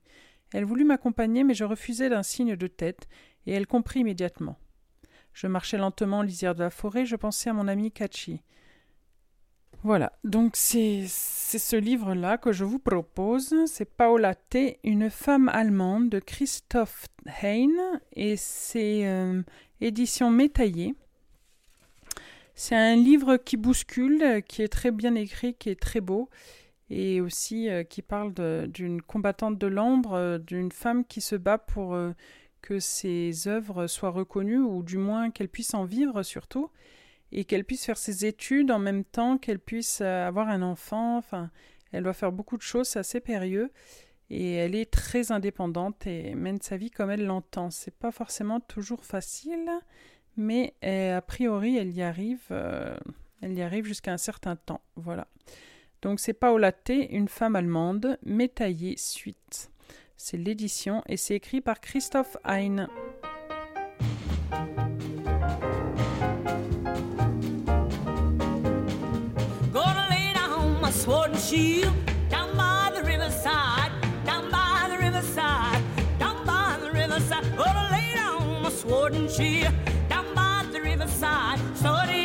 [0.53, 3.09] Elle voulut m'accompagner, mais je refusai d'un signe de tête,
[3.47, 4.59] et elle comprit immédiatement.
[5.33, 8.43] Je marchais lentement en lisière de la forêt, je pensais à mon ami Kachi.
[9.85, 13.55] Voilà, donc c'est ce livre-là que je vous propose.
[13.67, 17.07] C'est Paola T, une femme allemande de Christoph
[17.43, 19.43] Hein, et c'est euh,
[19.81, 20.95] édition métaillée.
[22.61, 26.29] C'est un livre qui bouscule, qui est très bien écrit, qui est très beau,
[26.91, 28.33] et aussi euh, qui parle
[28.69, 31.97] d'une combattante de l'ombre, euh, d'une femme qui se bat pour
[32.61, 36.71] que ses œuvres soient reconnues, ou du moins qu'elle puisse en vivre surtout
[37.33, 41.19] et qu'elle puisse faire ses études en même temps qu'elle puisse euh, avoir un enfant.
[41.19, 41.51] Enfin,
[41.93, 43.71] elle doit faire beaucoup de choses, c'est assez périlleux.
[44.31, 47.71] Et elle est très indépendante et mène sa vie comme elle l'entend.
[47.71, 49.71] C'est pas forcément toujours facile,
[50.39, 52.41] mais euh, a priori, elle y arrive.
[52.51, 52.97] Euh,
[53.43, 54.81] elle y arrive jusqu'à un certain temps.
[54.97, 55.27] Voilà.
[56.01, 59.71] Donc c'est Paola T, une femme allemande, métaillée suite.
[60.17, 62.89] C'est l'édition et c'est écrit par Christophe Hein.
[81.19, 81.59] side.
[81.75, 82.18] sorry.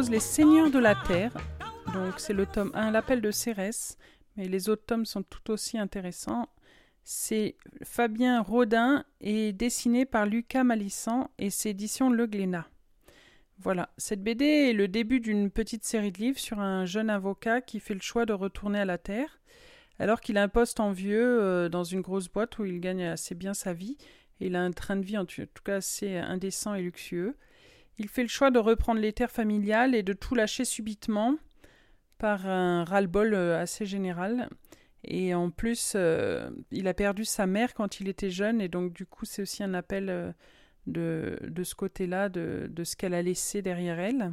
[0.00, 1.32] Les Seigneurs de la Terre.
[1.92, 3.96] Donc, c'est le tome 1, L'appel de Cérès.
[4.36, 6.48] Mais les autres tomes sont tout aussi intéressants.
[7.04, 7.54] C'est
[7.84, 12.66] Fabien Rodin et dessiné par Lucas Malissant et c'est édition Le Glénat.
[13.58, 17.60] Voilà, cette BD est le début d'une petite série de livres sur un jeune avocat
[17.60, 19.38] qui fait le choix de retourner à la Terre,
[20.00, 23.36] alors qu'il a un poste envieux euh, dans une grosse boîte où il gagne assez
[23.36, 23.96] bien sa vie,
[24.40, 27.36] et il a un train de vie en tout cas assez indécent et luxueux.
[27.98, 31.36] Il fait le choix de reprendre les terres familiales et de tout lâcher subitement
[32.18, 34.48] par un ras-le-bol euh, assez général.
[35.04, 38.92] Et en plus, euh, il a perdu sa mère quand il était jeune, et donc
[38.92, 40.32] du coup, c'est aussi un appel euh,
[40.86, 44.32] de, ce côté-là, de, de ce qu'elle a laissé derrière elle.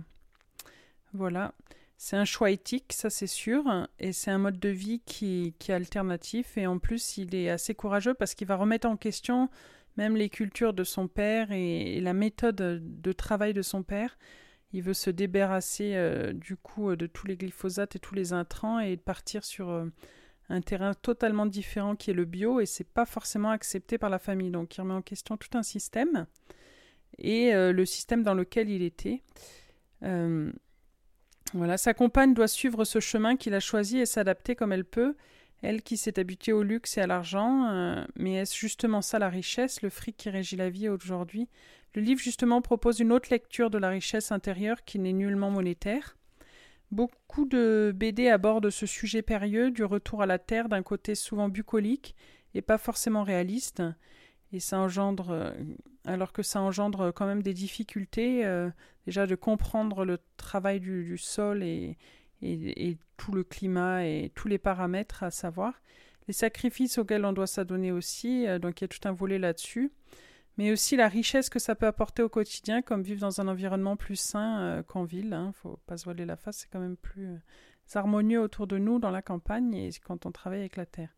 [1.13, 1.54] Voilà.
[1.97, 3.63] C'est un choix éthique, ça c'est sûr,
[4.00, 7.76] et c'est un mode de vie qui est alternatif, et en plus, il est assez
[7.76, 9.50] courageux parce qu'il va remettre en question
[9.97, 14.17] même les cultures de son père et, la méthode de travail de son père.
[14.73, 18.80] Il veut se débarrasser euh, du coup de tous les glyphosates et tous les intrants
[18.80, 19.86] et partir sur euh,
[20.47, 24.19] un terrain totalement différent qui est le bio et c'est pas forcément accepté par la
[24.19, 24.51] famille.
[24.51, 26.25] Donc il remet en question tout un système
[27.17, 29.21] et euh, le système dans lequel il était.
[30.04, 30.51] Euh,
[31.54, 35.15] voilà, sa compagne doit suivre ce chemin qu'il a choisi et s'adapter comme elle peut.
[35.62, 39.30] Elle qui s'est habituée au luxe et à l'argent, euh, mais est-ce justement ça la
[39.30, 41.47] richesse, le fric qui régit la vie aujourd'hui?
[41.93, 46.17] Le livre justement propose une autre lecture de la richesse intérieure qui n'est nullement monétaire.
[46.89, 51.47] Beaucoup de BD abordent ce sujet périlleux du retour à la terre d'un côté souvent
[51.47, 52.15] bucolique
[52.54, 53.84] et pas forcément réaliste,
[54.52, 55.52] et ça engendre, euh,
[56.06, 58.69] alors que ça engendre quand même des difficultés, euh,
[59.06, 61.97] déjà de comprendre le travail du, du sol et,
[62.41, 65.73] et, tout le climat et tous les paramètres à savoir.
[66.27, 69.38] Les sacrifices auxquels on doit s'adonner aussi, euh, donc il y a tout un volet
[69.38, 69.91] là-dessus.
[70.58, 73.95] Mais aussi la richesse que ça peut apporter au quotidien, comme vivre dans un environnement
[73.95, 75.27] plus sain euh, qu'en ville.
[75.27, 75.51] Il hein.
[75.54, 77.38] faut pas se voiler la face, c'est quand même plus euh,
[77.93, 81.15] harmonieux autour de nous dans la campagne et quand on travaille avec la terre.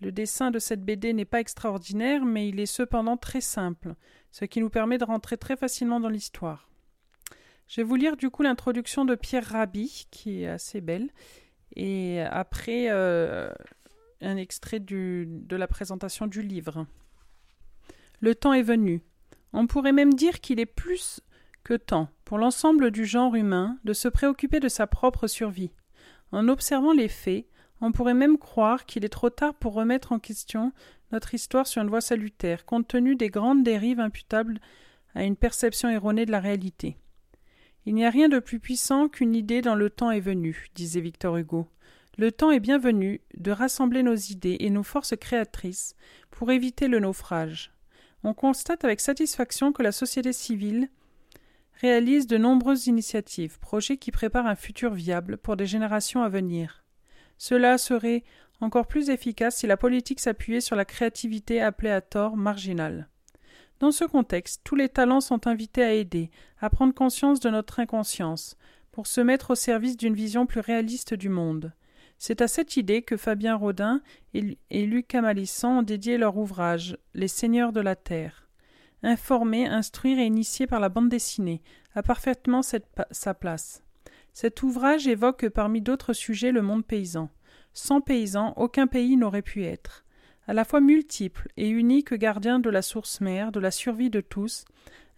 [0.00, 3.94] Le dessin de cette BD n'est pas extraordinaire, mais il est cependant très simple,
[4.32, 6.71] ce qui nous permet de rentrer très facilement dans l'histoire.
[7.72, 11.08] Je vais vous lire du coup l'introduction de Pierre Rabhi, qui est assez belle,
[11.74, 13.50] et après euh,
[14.20, 16.84] un extrait de la présentation du livre.
[18.20, 19.00] Le temps est venu.
[19.54, 21.22] On pourrait même dire qu'il est plus
[21.64, 25.72] que temps pour l'ensemble du genre humain de se préoccuper de sa propre survie.
[26.30, 27.46] En observant les faits,
[27.80, 30.74] on pourrait même croire qu'il est trop tard pour remettre en question
[31.10, 34.60] notre histoire sur une voie salutaire, compte tenu des grandes dérives imputables
[35.14, 36.98] à une perception erronée de la réalité.
[37.84, 41.00] Il n'y a rien de plus puissant qu'une idée dans le temps est venu, disait
[41.00, 41.66] Victor Hugo.
[42.16, 45.96] Le temps est bien venu de rassembler nos idées et nos forces créatrices
[46.30, 47.72] pour éviter le naufrage.
[48.22, 50.90] On constate avec satisfaction que la société civile
[51.80, 56.84] réalise de nombreuses initiatives, projets qui préparent un futur viable pour des générations à venir.
[57.38, 58.22] Cela serait
[58.60, 63.08] encore plus efficace si la politique s'appuyait sur la créativité appelée à tort marginale.
[63.82, 67.80] Dans ce contexte, tous les talents sont invités à aider, à prendre conscience de notre
[67.80, 68.56] inconscience,
[68.92, 71.72] pour se mettre au service d'une vision plus réaliste du monde.
[72.16, 74.00] C'est à cette idée que Fabien Rodin
[74.34, 78.48] et Luc Camalissan ont dédié leur ouvrage Les Seigneurs de la Terre.
[79.02, 81.60] Informer, instruire et initier par la bande dessinée
[81.96, 83.82] a parfaitement sa place.
[84.32, 87.30] Cet ouvrage évoque parmi d'autres sujets le monde paysan.
[87.72, 90.04] Sans paysans, aucun pays n'aurait pu être.
[90.48, 94.20] À la fois multiple et unique gardien de la source mère, de la survie de
[94.20, 94.64] tous,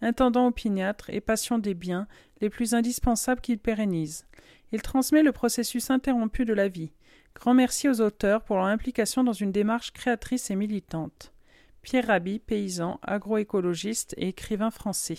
[0.01, 2.07] intendant opiniâtre et passion des biens
[2.41, 4.27] les plus indispensables qu'il pérennise.
[4.71, 6.91] Il transmet le processus interrompu de la vie.
[7.33, 11.33] Grand merci aux auteurs pour leur implication dans une démarche créatrice et militante.
[11.81, 15.17] Pierre Rabhi, paysan, agroécologiste et écrivain français.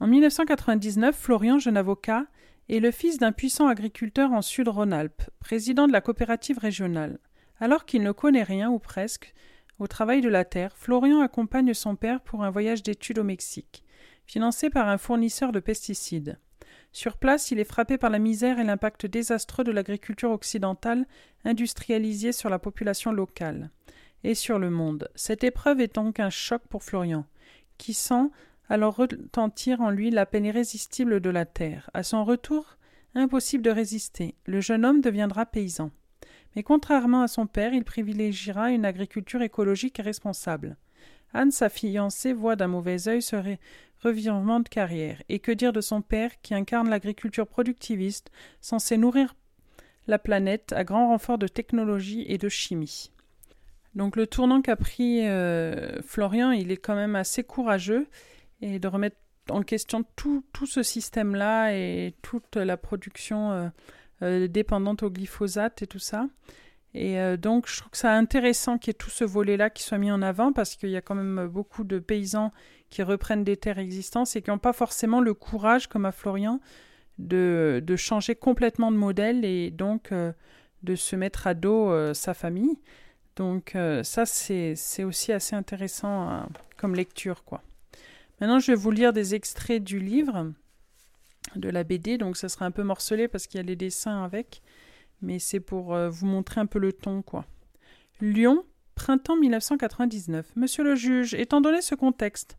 [0.00, 2.26] En 1999, Florian, jeune avocat,
[2.68, 7.18] est le fils d'un puissant agriculteur en Sud-Rhône-Alpes, président de la coopérative régionale.
[7.60, 9.34] Alors qu'il ne connaît rien, ou presque,
[9.78, 13.84] au travail de la terre, Florian accompagne son père pour un voyage d'études au Mexique,
[14.26, 16.38] financé par un fournisseur de pesticides.
[16.92, 21.06] Sur place, il est frappé par la misère et l'impact désastreux de l'agriculture occidentale
[21.44, 23.70] industrialisée sur la population locale
[24.22, 25.08] et sur le monde.
[25.16, 27.26] Cette épreuve est donc un choc pour Florian,
[27.78, 28.30] qui sent
[28.68, 31.90] alors retentir en lui la peine irrésistible de la terre.
[31.94, 32.78] À son retour,
[33.16, 34.36] impossible de résister.
[34.46, 35.90] Le jeune homme deviendra paysan.
[36.56, 40.76] Mais contrairement à son père, il privilégiera une agriculture écologique et responsable.
[41.32, 43.36] Anne, sa fiancée, voit d'un mauvais œil ce
[44.02, 45.20] revirement de carrière.
[45.28, 49.34] Et que dire de son père, qui incarne l'agriculture productiviste, censée nourrir
[50.06, 53.10] la planète à grand renfort de technologie et de chimie?
[53.94, 58.08] Donc le tournant qu'a pris euh, Florian, il est quand même assez courageux
[58.60, 59.16] et de remettre
[59.50, 63.68] en question tout, ce système-là et toute la production euh,
[64.24, 66.28] euh, dépendante au glyphosate et tout ça.
[66.94, 69.82] Et euh, donc, je trouve que c'est intéressant qu'il y ait tout ce volet-là qui
[69.82, 72.52] soit mis en avant parce qu'il y a quand même beaucoup de paysans
[72.88, 76.60] qui reprennent des terres existantes et qui n'ont pas forcément le courage, comme à Florian,
[77.18, 80.12] de, changer complètement de modèle et donc
[80.82, 82.78] de se mettre à dos sa famille.
[83.34, 87.62] Donc, ça, c'est aussi assez intéressant comme lecture, quoi.
[88.40, 90.52] Maintenant, je vais vous lire des extraits du livre,
[91.56, 94.24] de la BD, donc ça sera un peu morcelé parce qu'il y a les dessins
[94.24, 94.62] avec,
[95.22, 97.46] mais c'est pour euh, vous montrer un peu le ton, quoi.
[98.20, 98.64] Lyon,
[98.94, 100.52] printemps 1999.
[100.56, 102.58] Monsieur le juge, étant donné ce contexte,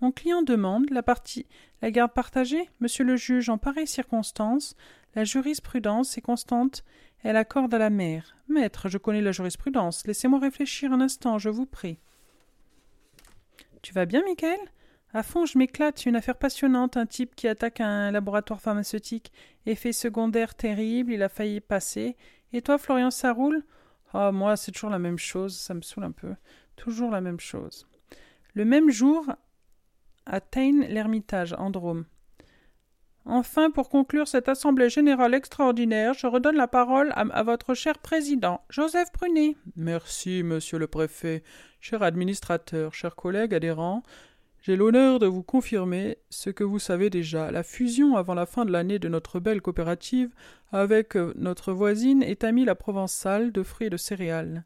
[0.00, 1.46] mon client demande la partie
[1.84, 2.70] la garde partagée.
[2.80, 4.74] Monsieur le juge, en pareille circonstance,
[5.14, 6.82] la jurisprudence est constante,
[7.22, 8.36] elle accorde à la mère.
[8.48, 10.06] Maître, je connais la jurisprudence.
[10.06, 11.98] Laissez-moi réfléchir un instant, je vous prie.
[13.82, 14.58] Tu vas bien, Michael?
[15.14, 16.04] À fond, je m'éclate.
[16.06, 16.96] Une affaire passionnante.
[16.96, 19.32] Un type qui attaque un laboratoire pharmaceutique.
[19.64, 21.12] Effet secondaire terrible.
[21.12, 22.16] Il a failli passer.
[22.52, 23.64] Et toi, Florian, ça roule?
[24.12, 25.56] Oh, moi, c'est toujours la même chose.
[25.56, 26.34] Ça me saoule un peu.
[26.76, 27.86] Toujours la même chose.
[28.54, 29.26] Le même jour,
[30.26, 32.04] à l'Ermitage, en Drôme.
[33.26, 37.98] Enfin, pour conclure cette assemblée générale extraordinaire, je redonne la parole à, à, votre cher
[37.98, 39.56] président, Joseph Prunet.
[39.76, 41.42] Merci, monsieur le préfet,
[41.80, 44.02] cher administrateur, chers collègues adhérents.
[44.66, 47.50] J'ai l'honneur de vous confirmer ce que vous savez déjà.
[47.50, 50.34] La fusion avant la fin de l'année de notre belle coopérative
[50.72, 54.64] avec euh, notre voisine est amie la Provençale de fruits et de céréales,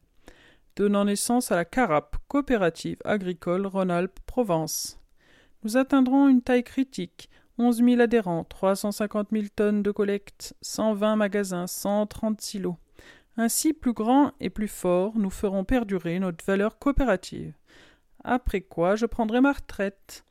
[0.77, 5.01] donnant naissance à la CARAP, Coopérative agricole Rhône-Alpes Provence.
[5.65, 7.29] Nous atteindrons une taille critique.
[7.59, 12.77] 11 000 adhérents, 350 000 tonnes de collecte, 120 magasins, 130 silos.
[13.37, 17.58] Ainsi, plus grand et plus fort, nous ferons perdurer notre valeur coopérative.
[18.31, 20.25] Après quoi, je prendrai ma retraite.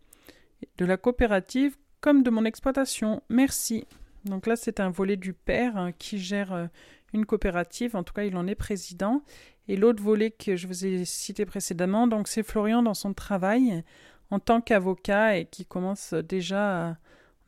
[0.78, 3.24] De la coopérative comme de mon exploitation.
[3.30, 3.88] Merci.
[4.26, 6.68] Donc là, c'est un volet du père hein, qui gère euh,
[7.14, 7.96] une coopérative.
[7.96, 9.24] En tout cas, il en est président.
[9.68, 13.84] Et l'autre volet que je vous ai cité précédemment, donc c'est Florian dans son travail
[14.30, 16.98] en tant qu'avocat et qui commence déjà à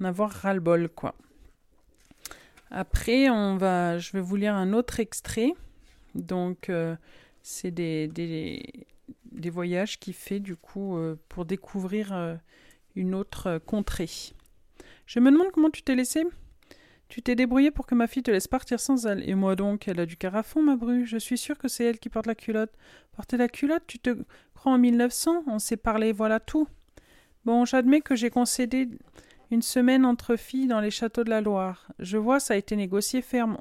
[0.01, 1.13] en avoir ras-le-bol, quoi.
[2.71, 5.53] Après, on va, je vais vous lire un autre extrait.
[6.15, 6.95] Donc, euh,
[7.41, 8.87] c'est des, des,
[9.39, 12.35] des, voyages qu'il fait, du coup, euh, pour découvrir euh,
[12.95, 14.09] une autre contrée.
[15.05, 16.23] Je me demande comment tu t'es laissé
[17.07, 19.27] Tu t'es débrouillé pour que ma fille te laisse partir sans elle.
[19.27, 21.05] Et moi donc, elle a du carafon, ma bru.
[21.05, 22.71] Je suis sûre que c'est elle qui porte la culotte.
[23.13, 24.15] Porter la culotte, tu te
[24.53, 26.67] crois en 1900 On s'est parlé, voilà tout.
[27.45, 28.89] Bon, j'admets que j'ai concédé
[29.51, 31.91] une semaine entre filles dans les châteaux de la Loire.
[31.99, 33.59] Je vois, ça a été négocié ferme.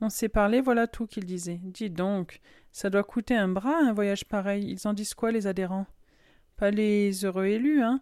[0.00, 1.60] On s'est parlé, voilà tout qu'il disait.
[1.62, 2.40] Dis donc,
[2.72, 4.70] ça doit coûter un bras un voyage pareil.
[4.70, 5.86] Ils en disent quoi, les adhérents?
[6.56, 8.00] Pas les heureux élus, hein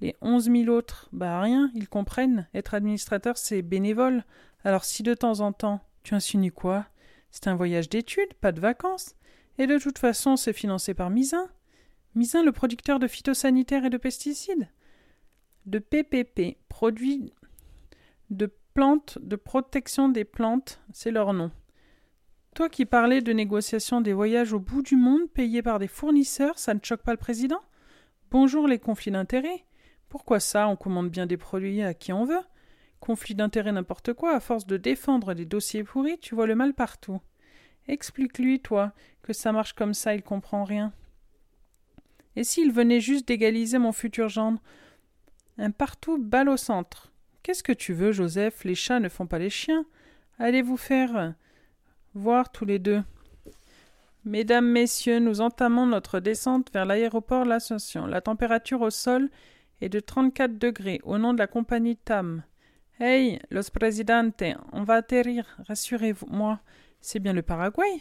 [0.00, 2.48] Les onze mille autres Bah rien, ils comprennent.
[2.54, 4.24] Être administrateur, c'est bénévole.
[4.64, 6.86] Alors si de temps en temps, tu insinues quoi?
[7.30, 9.16] C'est un voyage d'études, pas de vacances.
[9.58, 11.48] Et de toute façon, c'est financé par Misin.
[12.14, 14.68] Misin, le producteur de phytosanitaires et de pesticides?
[15.66, 17.32] De PPP, produits
[18.30, 21.50] de plantes de protection des plantes, c'est leur nom.
[22.54, 26.56] Toi qui parlais de négociation des voyages au bout du monde payés par des fournisseurs,
[26.56, 27.60] ça ne choque pas le président?
[28.30, 29.64] Bonjour les conflits d'intérêts.
[30.08, 32.44] Pourquoi ça On commande bien des produits à qui on veut?
[33.00, 36.74] Conflit d'intérêts n'importe quoi, à force de défendre des dossiers pourris, tu vois le mal
[36.74, 37.20] partout.
[37.88, 38.92] Explique-lui, toi,
[39.22, 40.92] que ça marche comme ça, il comprend rien.
[42.36, 44.62] Et s'il venait juste d'égaliser mon futur gendre?
[45.58, 47.12] Un partout balle au centre.
[47.42, 48.62] Qu'est-ce que tu veux, Joseph?
[48.62, 49.84] Les chats ne font pas les chiens.
[50.38, 51.34] Allez vous faire
[52.14, 53.02] voir tous les deux.
[54.24, 58.06] Mesdames, Messieurs, nous entamons notre descente vers l'aéroport L'Ascension.
[58.06, 59.28] La température au sol
[59.80, 62.42] est de 34 degrés au nom de la compagnie TAM.
[63.00, 64.42] Hey, los presidente,
[64.72, 66.60] on va atterrir, rassurez-moi.
[67.00, 68.00] C'est bien le Paraguay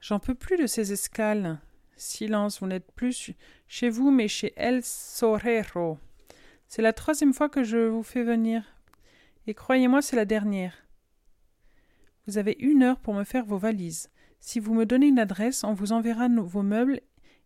[0.00, 1.58] J'en peux plus de ces escales.
[1.96, 3.32] Silence, vous n'êtes plus
[3.68, 5.98] chez vous, mais chez El Sorero.
[6.66, 8.64] C'est la troisième fois que je vous fais venir.
[9.46, 10.83] Et croyez-moi, c'est la dernière.
[12.26, 14.10] Vous avez une heure pour me faire vos valises.
[14.40, 17.00] Si vous me donnez une adresse, on vous enverra vos meubles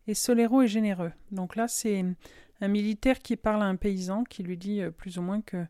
[0.07, 1.13] et Solero est généreux.
[1.31, 2.05] Donc là, c'est
[2.61, 5.65] un militaire qui parle à un paysan qui lui dit euh, plus ou moins que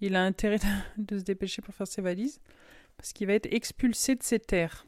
[0.00, 0.58] il a intérêt
[0.96, 2.40] de se dépêcher pour faire ses valises
[2.96, 4.84] parce qu'il va être expulsé de ses terres.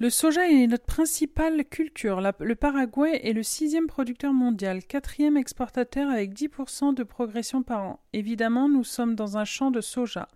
[0.00, 2.20] Le soja est notre principale culture.
[2.20, 8.00] le Paraguay est le sixième producteur mondial, quatrième exportateur avec 10% de progression par an.
[8.12, 10.28] Évidemment, nous sommes dans un champ de soja.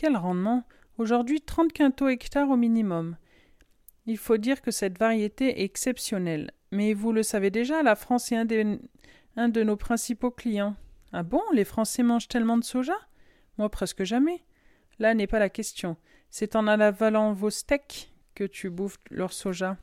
[0.00, 0.62] Quel rendement?
[0.96, 3.16] Aujourd'hui, 30 quintaux hectares au minimum.
[4.06, 6.52] Il faut dire que cette variété est exceptionnelle.
[6.70, 10.76] Mais vous le savez déjà, la France est un, de nos principaux clients.
[11.12, 11.42] Ah bon?
[11.52, 12.94] Les Français mangent tellement de soja?
[13.58, 14.44] Moi, presque jamais.
[15.00, 15.96] Là n'est pas la question.
[16.30, 19.78] C'est en avalant vos steaks que tu bouffes leur soja.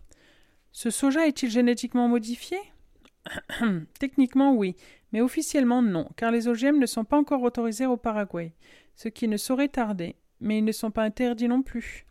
[0.72, 2.58] Ce soja est-il génétiquement modifié?
[4.00, 4.78] Techniquement oui,
[5.12, 8.54] mais officiellement non, car les OGM ne sont pas encore autorisés au Paraguay,
[8.96, 12.06] ce qui ne saurait tarder, mais ils ne sont pas interdits non plus.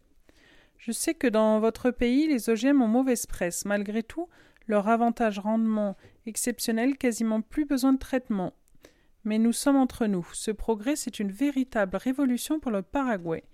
[0.78, 3.64] Je sais que dans votre pays, les OGM ont mauvaise presse.
[3.64, 4.28] Malgré tout,
[4.66, 8.52] leur avantage rendement exceptionnel, quasiment plus besoin de traitement.
[9.24, 10.28] Mais nous sommes entre nous.
[10.32, 13.44] Ce progrès, c'est une véritable révolution pour le Paraguay,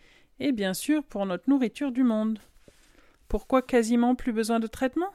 [0.40, 2.40] et bien sûr pour notre nourriture du monde.
[3.28, 5.12] Pourquoi quasiment plus besoin de traitement?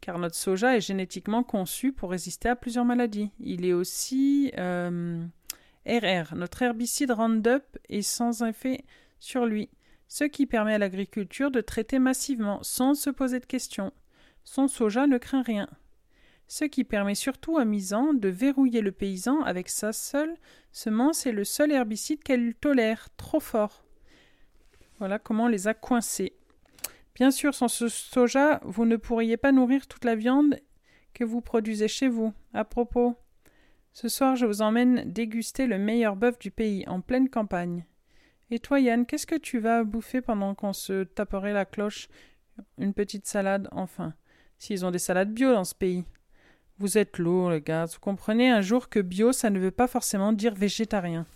[0.00, 3.30] Car notre soja est génétiquement conçu pour résister à plusieurs maladies.
[3.38, 5.22] Il est aussi euh,
[5.86, 6.34] RR.
[6.34, 8.84] Notre herbicide Roundup est sans effet
[9.18, 9.70] sur lui,
[10.08, 13.92] ce qui permet à l'agriculture de traiter massivement sans se poser de questions.
[14.44, 15.68] Son soja ne craint rien.
[16.48, 20.34] Ce qui permet surtout à Misan de verrouiller le paysan avec sa seule
[20.72, 23.84] semence et le seul herbicide qu'elle tolère, trop fort.
[24.98, 26.34] Voilà comment on les a coincés.
[27.14, 30.58] Bien sûr, sans ce soja, vous ne pourriez pas nourrir toute la viande
[31.14, 32.32] que vous produisez chez vous.
[32.52, 33.16] À propos,
[33.92, 37.84] ce soir je vous emmène déguster le meilleur bœuf du pays, en pleine campagne.
[38.50, 42.08] Et toi, Yann, qu'est-ce que tu vas bouffer pendant qu'on se taperait la cloche?
[42.78, 44.14] Une petite salade, enfin.
[44.58, 46.04] S'ils ont des salades bio dans ce pays.
[46.78, 47.86] Vous êtes lourd, les gars.
[47.86, 51.26] Vous comprenez un jour que bio, ça ne veut pas forcément dire végétarien.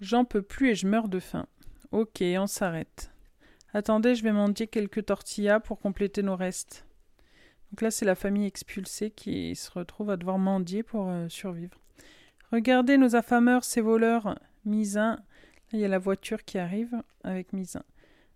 [0.00, 1.46] J'en peux plus et je meurs de faim.
[1.90, 3.10] Ok, on s'arrête.
[3.74, 6.86] Attendez, je vais mendier quelques tortillas pour compléter nos restes.
[7.70, 11.78] Donc là, c'est la famille expulsée qui se retrouve à devoir mendier pour euh, survivre.
[12.52, 14.38] Regardez nos affameurs, ces voleurs.
[14.64, 15.20] Misin.
[15.72, 17.82] il y a la voiture qui arrive avec Misin.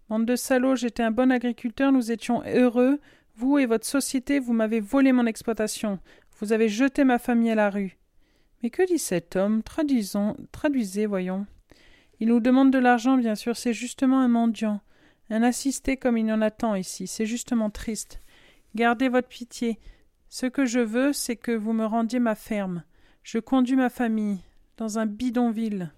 [0.09, 3.01] Bande de salauds, j'étais un bon agriculteur, nous étions heureux.
[3.37, 5.99] Vous et votre société, vous m'avez volé mon exploitation.
[6.39, 7.99] Vous avez jeté ma famille à la rue.
[8.63, 9.63] Mais que dit cet homme?
[9.63, 11.47] Traduisons, traduisez, voyons.
[12.19, 14.81] Il nous demande de l'argent, bien sûr, c'est justement un mendiant.
[15.31, 18.21] Un assisté comme il y en a tant ici, c'est justement triste.
[18.75, 19.79] Gardez votre pitié.
[20.29, 22.85] Ce que je veux, c'est que vous me rendiez ma ferme.
[23.23, 24.41] Je conduis ma famille
[24.77, 25.93] dans un bidonville.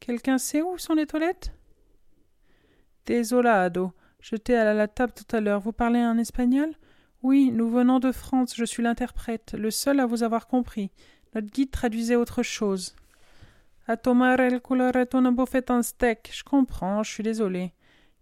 [0.00, 1.52] Quelqu'un sait où sont les toilettes?
[3.06, 3.92] Désolado.
[4.20, 5.60] J'étais à la table tout à l'heure.
[5.60, 6.74] Vous parlez en espagnol?
[7.22, 8.54] Oui, nous venons de France.
[8.54, 10.90] Je suis l'interprète, le seul à vous avoir compris.
[11.34, 12.94] Notre guide traduisait autre chose.
[13.86, 14.60] À tomar el
[15.32, 16.30] bouffait un steak.
[16.32, 17.72] Je comprends, je suis désolé.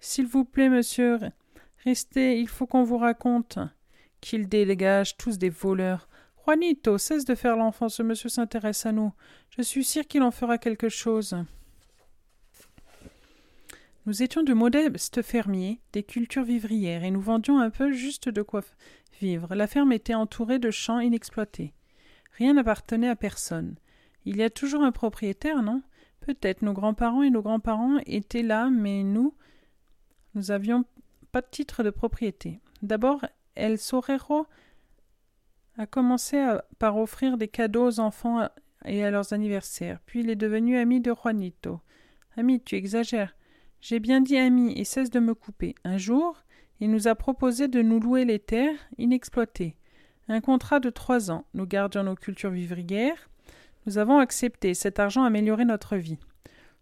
[0.00, 1.18] S'il vous plaît, monsieur,
[1.84, 3.58] restez, il faut qu'on vous raconte.
[4.20, 6.08] Qu'ils dégagent, tous des voleurs.
[6.44, 9.12] Juanito, cesse de faire l'enfant, ce monsieur s'intéresse à nous.
[9.56, 11.36] Je suis sûr qu'il en fera quelque chose.
[14.06, 18.40] Nous étions de modestes fermiers, des cultures vivrières, et nous vendions un peu juste de
[18.40, 18.62] quoi
[19.20, 19.54] vivre.
[19.54, 21.74] La ferme était entourée de champs inexploités.
[22.38, 23.76] Rien n'appartenait à personne.
[24.24, 25.82] Il y a toujours un propriétaire, non?
[26.20, 29.34] Peut-être nos grands-parents et nos grands-parents étaient là, mais nous,
[30.34, 30.84] nous n'avions
[31.38, 32.58] pas de titre de propriété.
[32.82, 33.24] D'abord,
[33.54, 34.48] El Sorero
[35.76, 36.44] a commencé
[36.80, 38.48] par offrir des cadeaux aux enfants
[38.84, 40.00] et à leurs anniversaires.
[40.04, 41.78] Puis il est devenu ami de Juanito.
[42.36, 43.36] Ami, tu exagères.
[43.80, 45.76] J'ai bien dit ami et cesse de me couper.
[45.84, 46.42] Un jour,
[46.80, 49.76] il nous a proposé de nous louer les terres inexploitées.
[50.26, 51.44] Un contrat de trois ans.
[51.54, 53.30] Nous gardions nos cultures vivrières.
[53.86, 54.74] Nous avons accepté.
[54.74, 56.18] Cet argent améliorait notre vie.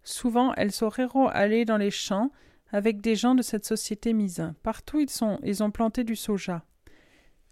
[0.02, 2.30] Souvent, El Sorero allait dans les champs
[2.70, 4.52] avec des gens de cette société mise.
[4.62, 6.64] Partout ils, sont, ils ont planté du soja.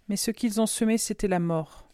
[0.07, 1.87] Mais ce qu'ils ont semé, c'était la mort.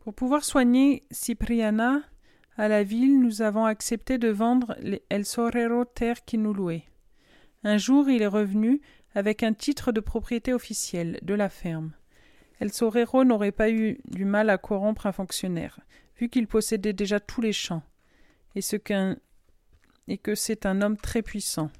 [0.00, 2.02] Pour pouvoir soigner Cipriana
[2.56, 6.84] à la ville, nous avons accepté de vendre les El Sorero terre qui nous louait.
[7.64, 8.80] Un jour, il est revenu
[9.14, 11.92] avec un titre de propriété officielle de la ferme.
[12.60, 15.80] El Sorero n'aurait pas eu du mal à corrompre un fonctionnaire,
[16.16, 17.82] vu qu'il possédait déjà tous les champs,
[18.54, 19.16] et ce qu'un
[20.08, 21.70] et que c'est un homme très puissant.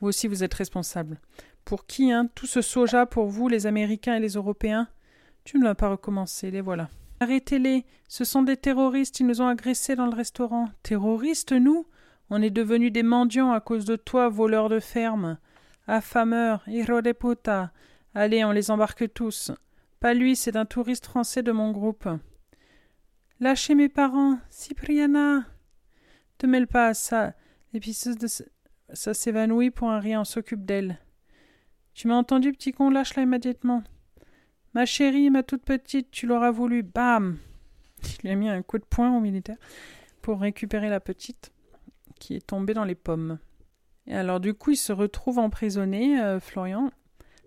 [0.00, 1.20] Vous aussi, vous êtes responsable.
[1.64, 4.88] Pour qui, hein Tout ce soja pour vous, les Américains et les Européens?
[5.44, 6.88] Tu ne l'as pas recommencé, les voilà.
[7.20, 7.84] Arrêtez-les.
[8.08, 10.68] Ce sont des terroristes, ils nous ont agressés dans le restaurant.
[10.82, 11.86] Terroristes, nous?
[12.30, 15.38] On est devenus des mendiants à cause de toi, voleur de ferme.
[15.86, 16.64] Affameur,
[17.18, 17.72] puta.
[18.14, 19.52] Allez, on les embarque tous.
[20.00, 22.08] Pas lui, c'est un touriste français de mon groupe.
[23.40, 25.44] Lâchez mes parents, Cipriana.
[26.38, 27.34] Te mêle pas à ça.
[27.74, 28.10] Et puis ça,
[28.92, 30.98] ça s'évanouit pour un rien, on s'occupe d'elle.
[31.94, 33.82] Tu m'as entendu, petit con, lâche-la immédiatement.
[34.74, 36.82] Ma chérie, ma toute petite, tu l'auras voulu.
[36.82, 37.38] Bam
[38.02, 39.58] Il lui a mis un coup de poing au militaire
[40.22, 41.52] pour récupérer la petite
[42.18, 43.38] qui est tombée dans les pommes.
[44.06, 46.90] Et alors, du coup, il se retrouve emprisonné, euh, Florian.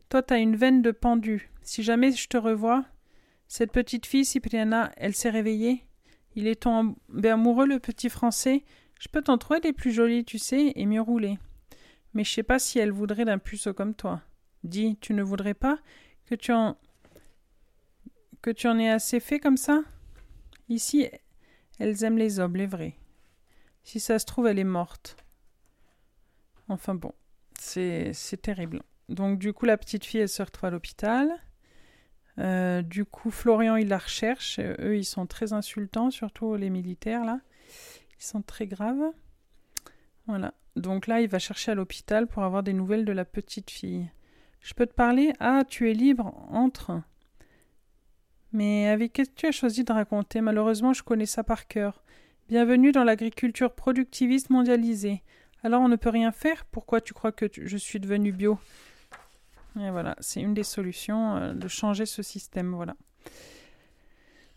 [0.09, 1.49] Toi, t'as une veine de pendu.
[1.61, 2.85] Si jamais je te revois,
[3.47, 5.85] cette petite fille, Cipriana, elle s'est réveillée.
[6.35, 8.63] Il est tombé amoureux, le petit français.
[8.99, 11.37] Je peux t'en trouver des plus jolies, tu sais, et mieux roulées.
[12.13, 14.21] Mais je sais pas si elle voudrait d'un puceau comme toi.
[14.63, 15.77] Dis, tu ne voudrais pas
[16.25, 16.77] que tu en
[18.41, 19.81] que tu en aies assez fait comme ça?
[20.69, 21.09] Ici,
[21.79, 22.95] elles aiment les hommes, les vrais.
[23.83, 25.17] Si ça se trouve, elle est morte.
[26.67, 27.13] Enfin bon,
[27.59, 28.81] c'est terrible.
[29.09, 31.29] Donc du coup, la petite fille, elle se retrouve à l'hôpital.
[32.37, 34.59] Euh, du coup, Florian, il la recherche.
[34.59, 37.39] Eux, ils sont très insultants, surtout les militaires, là.
[38.19, 39.11] Ils sont très graves.
[40.27, 40.53] Voilà.
[40.75, 44.09] Donc là, il va chercher à l'hôpital pour avoir des nouvelles de la petite fille.
[44.59, 45.33] Je peux te parler?
[45.39, 47.01] Ah, tu es libre, entre.
[48.51, 50.41] Mais avec qu'est-ce que tu as choisi de raconter?
[50.41, 52.03] Malheureusement, je connais ça par cœur.
[52.47, 55.23] Bienvenue dans l'agriculture productiviste mondialisée.
[55.63, 56.65] Alors on ne peut rien faire?
[56.65, 58.59] Pourquoi tu crois que je suis devenu bio?
[59.79, 62.73] Et voilà, c'est une des solutions euh, de changer ce système.
[62.73, 62.95] Voilà.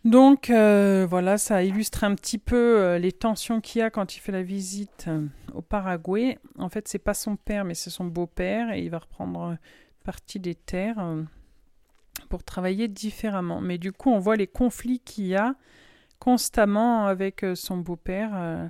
[0.05, 4.15] Donc euh, voilà, ça illustre un petit peu euh, les tensions qu'il y a quand
[4.15, 5.09] il fait la visite
[5.53, 6.37] au Paraguay.
[6.57, 9.57] En fait, c'est pas son père, mais c'est son beau-père, et il va reprendre
[10.03, 11.03] partie des terres
[12.29, 13.61] pour travailler différemment.
[13.61, 15.55] Mais du coup, on voit les conflits qu'il y a
[16.19, 18.67] constamment avec euh, son beau-père, euh,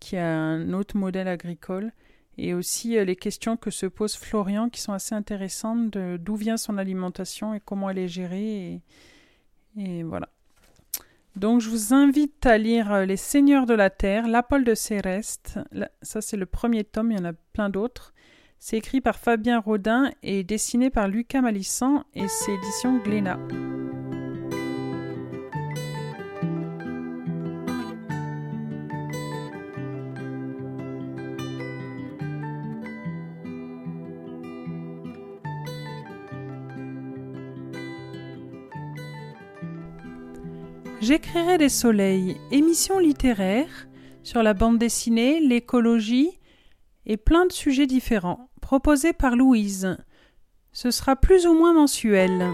[0.00, 1.92] qui a un autre modèle agricole,
[2.38, 6.56] et aussi euh, les questions que se pose Florian, qui sont assez intéressantes, d'où vient
[6.56, 8.80] son alimentation et comment elle est gérée.
[9.76, 10.28] Et, voilà.
[11.36, 15.58] Donc je vous invite à lire Les Seigneurs de la Terre, La de Céreste.
[16.00, 18.14] Ça c'est le premier tome, il y en a plein d'autres.
[18.58, 23.38] C'est écrit par Fabien Rodin et dessiné par Lucas Malissant et c'est édition Glénat.
[41.06, 43.86] J'écrirai des soleils, émissions littéraires
[44.24, 46.40] sur la bande dessinée, l'écologie
[47.04, 49.96] et plein de sujets différents, proposés par Louise.
[50.72, 52.50] Ce sera plus ou moins mensuel.